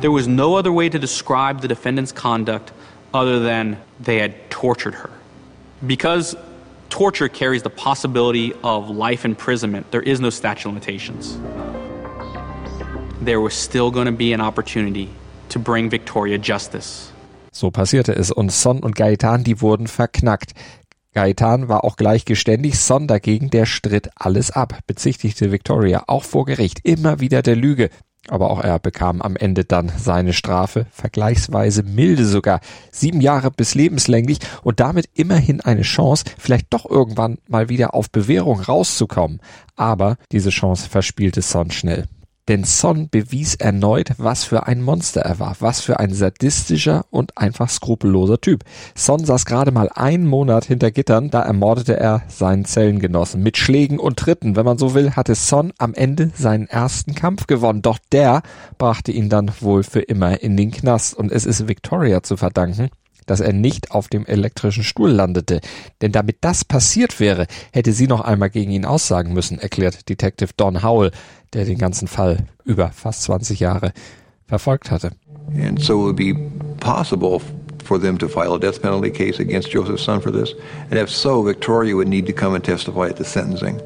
There 0.00 0.12
was 0.12 0.28
no 0.28 0.54
other 0.54 0.72
way 0.72 0.88
to 0.88 0.98
describe 1.00 1.60
the 1.62 1.68
defendant's 1.68 2.12
conduct 2.12 2.70
other 3.12 3.40
than 3.40 3.76
they 3.98 4.18
had 4.18 4.48
tortured 4.50 4.94
her. 4.94 5.10
Because 5.84 6.36
torture 6.90 7.28
carries 7.28 7.64
the 7.64 7.70
possibility 7.70 8.52
of 8.62 8.88
life 8.88 9.24
imprisonment, 9.24 9.90
there 9.90 10.02
is 10.02 10.20
no 10.20 10.30
statute 10.30 10.68
of 10.68 10.74
limitations. 10.74 11.36
There 13.20 13.40
was 13.40 13.54
still 13.54 13.90
going 13.90 14.06
to 14.06 14.12
be 14.12 14.32
an 14.32 14.40
opportunity 14.40 15.10
to 15.48 15.58
bring 15.58 15.90
Victoria 15.90 16.38
justice. 16.38 17.12
So 17.50 17.72
passierte 17.72 18.16
es 18.16 18.30
und 18.30 18.52
Son 18.52 18.78
und 18.78 18.94
Gaetan, 18.94 19.42
die 19.42 19.60
wurden 19.60 19.88
verknackt. 19.88 20.54
Gaetan 21.14 21.68
war 21.68 21.84
auch 21.84 21.96
gleich 21.96 22.24
geständig, 22.24 22.78
Son 22.78 23.06
dagegen, 23.06 23.50
der 23.50 23.66
stritt 23.66 24.10
alles 24.14 24.50
ab, 24.50 24.78
bezichtigte 24.86 25.50
Victoria 25.50 26.04
auch 26.06 26.24
vor 26.24 26.44
Gericht 26.44 26.80
immer 26.84 27.20
wieder 27.20 27.42
der 27.42 27.56
Lüge. 27.56 27.90
Aber 28.28 28.50
auch 28.50 28.60
er 28.60 28.78
bekam 28.78 29.22
am 29.22 29.36
Ende 29.36 29.64
dann 29.64 29.90
seine 29.96 30.34
Strafe, 30.34 30.86
vergleichsweise 30.90 31.82
milde 31.82 32.26
sogar, 32.26 32.60
sieben 32.90 33.20
Jahre 33.20 33.50
bis 33.50 33.74
lebenslänglich 33.74 34.38
und 34.62 34.80
damit 34.80 35.08
immerhin 35.14 35.60
eine 35.62 35.82
Chance, 35.82 36.24
vielleicht 36.38 36.66
doch 36.70 36.88
irgendwann 36.88 37.38
mal 37.48 37.68
wieder 37.68 37.94
auf 37.94 38.10
Bewährung 38.10 38.60
rauszukommen. 38.60 39.40
Aber 39.76 40.16
diese 40.30 40.50
Chance 40.50 40.88
verspielte 40.90 41.40
Son 41.40 41.70
schnell. 41.70 42.04
Denn 42.48 42.64
Son 42.64 43.10
bewies 43.10 43.54
erneut, 43.56 44.12
was 44.16 44.44
für 44.44 44.66
ein 44.66 44.82
Monster 44.82 45.20
er 45.20 45.38
war, 45.38 45.56
was 45.60 45.82
für 45.82 46.00
ein 46.00 46.14
sadistischer 46.14 47.04
und 47.10 47.36
einfach 47.36 47.68
skrupelloser 47.68 48.40
Typ. 48.40 48.64
Son 48.94 49.24
saß 49.24 49.44
gerade 49.44 49.70
mal 49.70 49.90
einen 49.94 50.26
Monat 50.26 50.64
hinter 50.64 50.90
Gittern, 50.90 51.30
da 51.30 51.42
ermordete 51.42 51.98
er 51.98 52.22
seinen 52.28 52.64
Zellengenossen 52.64 53.42
mit 53.42 53.58
Schlägen 53.58 53.98
und 53.98 54.18
Tritten. 54.18 54.56
Wenn 54.56 54.64
man 54.64 54.78
so 54.78 54.94
will, 54.94 55.12
hatte 55.12 55.34
Son 55.34 55.72
am 55.76 55.92
Ende 55.92 56.30
seinen 56.34 56.66
ersten 56.66 57.14
Kampf 57.14 57.46
gewonnen, 57.46 57.82
doch 57.82 57.98
der 58.12 58.42
brachte 58.78 59.12
ihn 59.12 59.28
dann 59.28 59.50
wohl 59.60 59.82
für 59.82 60.00
immer 60.00 60.42
in 60.42 60.56
den 60.56 60.70
Knast 60.70 61.14
und 61.14 61.30
es 61.30 61.44
ist 61.44 61.68
Victoria 61.68 62.22
zu 62.22 62.36
verdanken, 62.38 62.88
dass 63.28 63.40
er 63.40 63.52
nicht 63.52 63.92
auf 63.92 64.08
dem 64.08 64.26
elektrischen 64.26 64.82
Stuhl 64.82 65.10
landete. 65.10 65.60
Denn 66.02 66.12
damit 66.12 66.38
das 66.40 66.64
passiert 66.64 67.20
wäre, 67.20 67.46
hätte 67.72 67.92
sie 67.92 68.06
noch 68.06 68.22
einmal 68.22 68.50
gegen 68.50 68.72
ihn 68.72 68.84
aussagen 68.84 69.32
müssen, 69.32 69.58
erklärt 69.58 70.08
Detective 70.08 70.50
Don 70.56 70.82
Howell, 70.82 71.12
der 71.52 71.64
den 71.64 71.78
ganzen 71.78 72.08
Fall 72.08 72.46
über 72.64 72.90
fast 72.90 73.22
20 73.24 73.60
Jahre 73.60 73.92
verfolgt 74.46 74.90
hatte. 74.90 75.12
And 75.56 75.80
so 75.80 75.94
it 75.94 76.04
would 76.04 76.16
be 76.16 76.34
possible 76.80 77.40
for 77.84 77.98
them 77.98 78.18
to 78.18 78.28
file 78.28 78.54
a 78.54 78.58
death 78.58 78.82
penalty 78.82 79.10
case 79.10 79.40
against 79.40 79.72
Joseph's 79.72 80.04
son 80.04 80.20
for 80.20 80.30
this. 80.30 80.54
And 80.90 80.98
if 80.98 81.08
so, 81.08 81.42
Victoria 81.42 81.96
would 81.96 82.08
need 82.08 82.26
to 82.26 82.32
come 82.32 82.54
and 82.54 82.62
testify 82.62 83.08
at 83.08 83.16
the 83.16 83.24
sentencing 83.24 83.80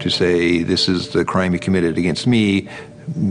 to 0.00 0.10
say, 0.10 0.62
this 0.62 0.88
is 0.88 1.10
the 1.10 1.24
crime 1.24 1.52
he 1.52 1.58
committed 1.58 1.96
against 1.96 2.26
me. 2.26 2.68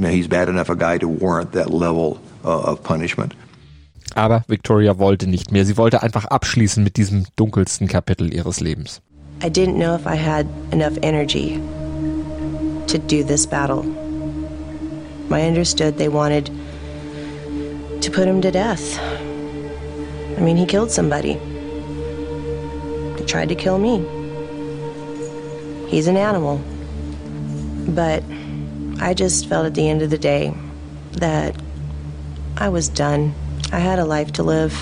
He's 0.02 0.28
bad 0.28 0.50
enough 0.50 0.70
a 0.70 0.76
guy 0.76 0.98
to 0.98 1.08
warrant 1.08 1.52
that 1.52 1.70
level 1.70 2.20
uh, 2.44 2.72
of 2.72 2.84
punishment. 2.84 3.34
Aber 4.16 4.44
Victoria 4.48 4.98
wollte 4.98 5.28
nicht 5.28 5.52
mehr. 5.52 5.66
Sie 5.66 5.78
wollte 5.78 6.02
einfach 6.02 6.26
abschließen 6.26 6.84
mit 6.84 6.98
diesem 6.98 7.26
dunkelsten 7.36 7.88
Kapitel 7.88 8.34
ihres 8.34 8.62
Lebens. 8.62 9.02
I 9.44 9.50
didn't 9.50 9.76
know 9.76 9.94
if 9.94 10.08
I 10.08 10.16
had 10.16 10.48
enough 10.72 10.98
energy 11.02 11.60
to 12.88 12.98
do 12.98 13.24
this 13.24 13.46
battle. 13.46 13.84
I 15.30 15.46
understood 15.46 15.98
they 15.98 16.08
wanted 16.08 16.50
to 18.02 18.10
put 18.10 18.26
him 18.26 18.42
to 18.42 18.52
death. 18.52 18.98
I 20.38 20.42
mean, 20.42 20.56
he 20.56 20.66
killed 20.66 20.92
somebody. 20.92 21.34
He 23.18 23.26
tried 23.26 23.50
to 23.50 23.56
kill 23.56 23.78
me. 23.78 24.06
He's 25.90 26.08
an 26.08 26.16
animal. 26.16 26.62
But 27.90 28.24
I 29.02 29.14
just 29.14 29.50
felt 29.50 29.66
at 29.66 29.74
the 29.74 29.90
end 29.90 30.02
of 30.02 30.10
the 30.10 30.18
day 30.18 30.54
that 31.14 31.56
I 32.58 32.70
was 32.70 32.88
done. 32.88 33.34
I 33.72 33.80
had 33.80 34.00
a 34.00 34.06
life 34.06 34.32
to 34.34 34.44
live. 34.44 34.74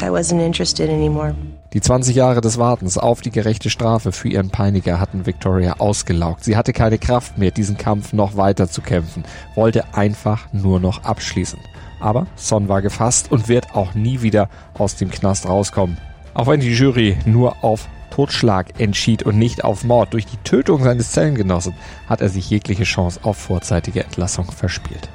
I 0.00 0.10
wasn't 0.10 0.40
interested 0.44 0.88
anymore. 0.88 1.34
Die 1.72 1.80
20 1.80 2.14
Jahre 2.14 2.42
des 2.42 2.58
Wartens 2.58 2.98
auf 2.98 3.22
die 3.22 3.30
gerechte 3.30 3.70
Strafe 3.70 4.12
für 4.12 4.28
ihren 4.28 4.50
Peiniger 4.50 5.00
hatten 5.00 5.24
Victoria 5.24 5.76
ausgelaugt. 5.78 6.44
Sie 6.44 6.56
hatte 6.56 6.74
keine 6.74 6.98
Kraft 6.98 7.38
mehr, 7.38 7.50
diesen 7.50 7.78
Kampf 7.78 8.12
noch 8.12 8.36
weiter 8.36 8.68
zu 8.68 8.82
kämpfen, 8.82 9.24
wollte 9.54 9.94
einfach 9.94 10.52
nur 10.52 10.80
noch 10.80 11.04
abschließen. 11.04 11.58
Aber 11.98 12.26
Son 12.36 12.68
war 12.68 12.82
gefasst 12.82 13.32
und 13.32 13.48
wird 13.48 13.74
auch 13.74 13.94
nie 13.94 14.20
wieder 14.20 14.50
aus 14.74 14.96
dem 14.96 15.10
Knast 15.10 15.48
rauskommen. 15.48 15.96
Auch 16.34 16.46
wenn 16.46 16.60
die 16.60 16.74
Jury 16.74 17.16
nur 17.24 17.64
auf 17.64 17.88
Totschlag 18.10 18.78
entschied 18.78 19.22
und 19.22 19.38
nicht 19.38 19.64
auf 19.64 19.84
Mord. 19.84 20.12
Durch 20.12 20.26
die 20.26 20.36
Tötung 20.38 20.82
seines 20.82 21.12
Zellengenossen 21.12 21.74
hat 22.06 22.20
er 22.20 22.28
sich 22.28 22.50
jegliche 22.50 22.84
Chance 22.84 23.20
auf 23.22 23.38
vorzeitige 23.38 24.04
Entlassung 24.04 24.50
verspielt. 24.50 25.08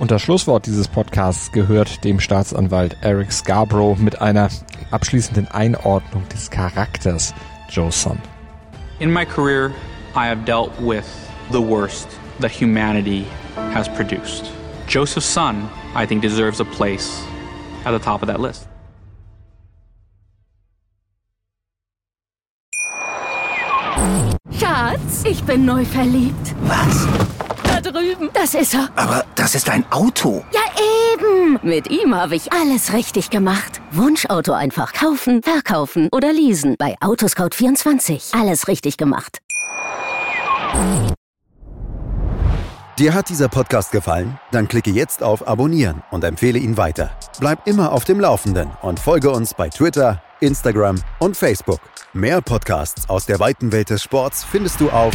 Und 0.00 0.10
das 0.10 0.22
Schlusswort 0.22 0.64
dieses 0.64 0.88
Podcasts 0.88 1.52
gehört 1.52 2.04
dem 2.04 2.20
Staatsanwalt 2.20 2.96
Eric 3.02 3.30
Scarborough 3.30 3.98
mit 3.98 4.22
einer 4.22 4.48
abschließenden 4.90 5.46
Einordnung 5.48 6.26
des 6.30 6.50
Charakters 6.50 7.34
Joe 7.68 7.92
Son. 7.92 8.18
In 8.98 9.12
my 9.12 9.26
career, 9.26 9.70
I 10.16 10.26
have 10.26 10.46
dealt 10.46 10.70
with 10.80 11.04
the 11.52 11.60
worst 11.60 12.08
that 12.40 12.50
humanity 12.50 13.26
has 13.74 13.90
produced. 13.90 14.50
Joseph's 14.88 15.26
son, 15.26 15.68
I 15.94 16.06
think, 16.06 16.22
deserves 16.22 16.60
a 16.60 16.64
place 16.64 17.22
at 17.84 17.92
the 17.92 17.98
top 17.98 18.22
of 18.22 18.28
that 18.28 18.40
list. 18.40 18.66
Schatz, 24.58 25.24
ich 25.26 25.44
bin 25.44 25.66
neu 25.66 25.84
verliebt. 25.84 26.54
Was? 26.62 27.06
Da 27.82 27.90
drüben. 27.90 28.30
Das 28.34 28.54
ist 28.54 28.74
er. 28.74 28.88
Aber 28.96 29.24
das 29.34 29.54
ist 29.54 29.68
ein 29.70 29.84
Auto. 29.90 30.44
Ja, 30.52 30.60
eben. 31.14 31.58
Mit 31.62 31.90
ihm 31.90 32.14
habe 32.14 32.36
ich 32.36 32.52
alles 32.52 32.92
richtig 32.92 33.30
gemacht. 33.30 33.80
Wunschauto 33.92 34.52
einfach 34.52 34.92
kaufen, 34.92 35.42
verkaufen 35.42 36.08
oder 36.12 36.32
leasen. 36.32 36.76
Bei 36.78 36.96
Autoscout24. 37.00 38.38
Alles 38.38 38.68
richtig 38.68 38.96
gemacht. 38.96 39.38
Dir 42.98 43.14
hat 43.14 43.30
dieser 43.30 43.48
Podcast 43.48 43.92
gefallen? 43.92 44.38
Dann 44.50 44.68
klicke 44.68 44.90
jetzt 44.90 45.22
auf 45.22 45.48
Abonnieren 45.48 46.02
und 46.10 46.22
empfehle 46.22 46.58
ihn 46.58 46.76
weiter. 46.76 47.10
Bleib 47.38 47.66
immer 47.66 47.92
auf 47.92 48.04
dem 48.04 48.20
Laufenden 48.20 48.70
und 48.82 49.00
folge 49.00 49.30
uns 49.30 49.54
bei 49.54 49.70
Twitter, 49.70 50.22
Instagram 50.40 50.96
und 51.18 51.36
Facebook. 51.36 51.80
Mehr 52.12 52.42
Podcasts 52.42 53.08
aus 53.08 53.24
der 53.24 53.40
weiten 53.40 53.72
Welt 53.72 53.88
des 53.88 54.02
Sports 54.02 54.44
findest 54.44 54.80
du 54.80 54.90
auf 54.90 55.14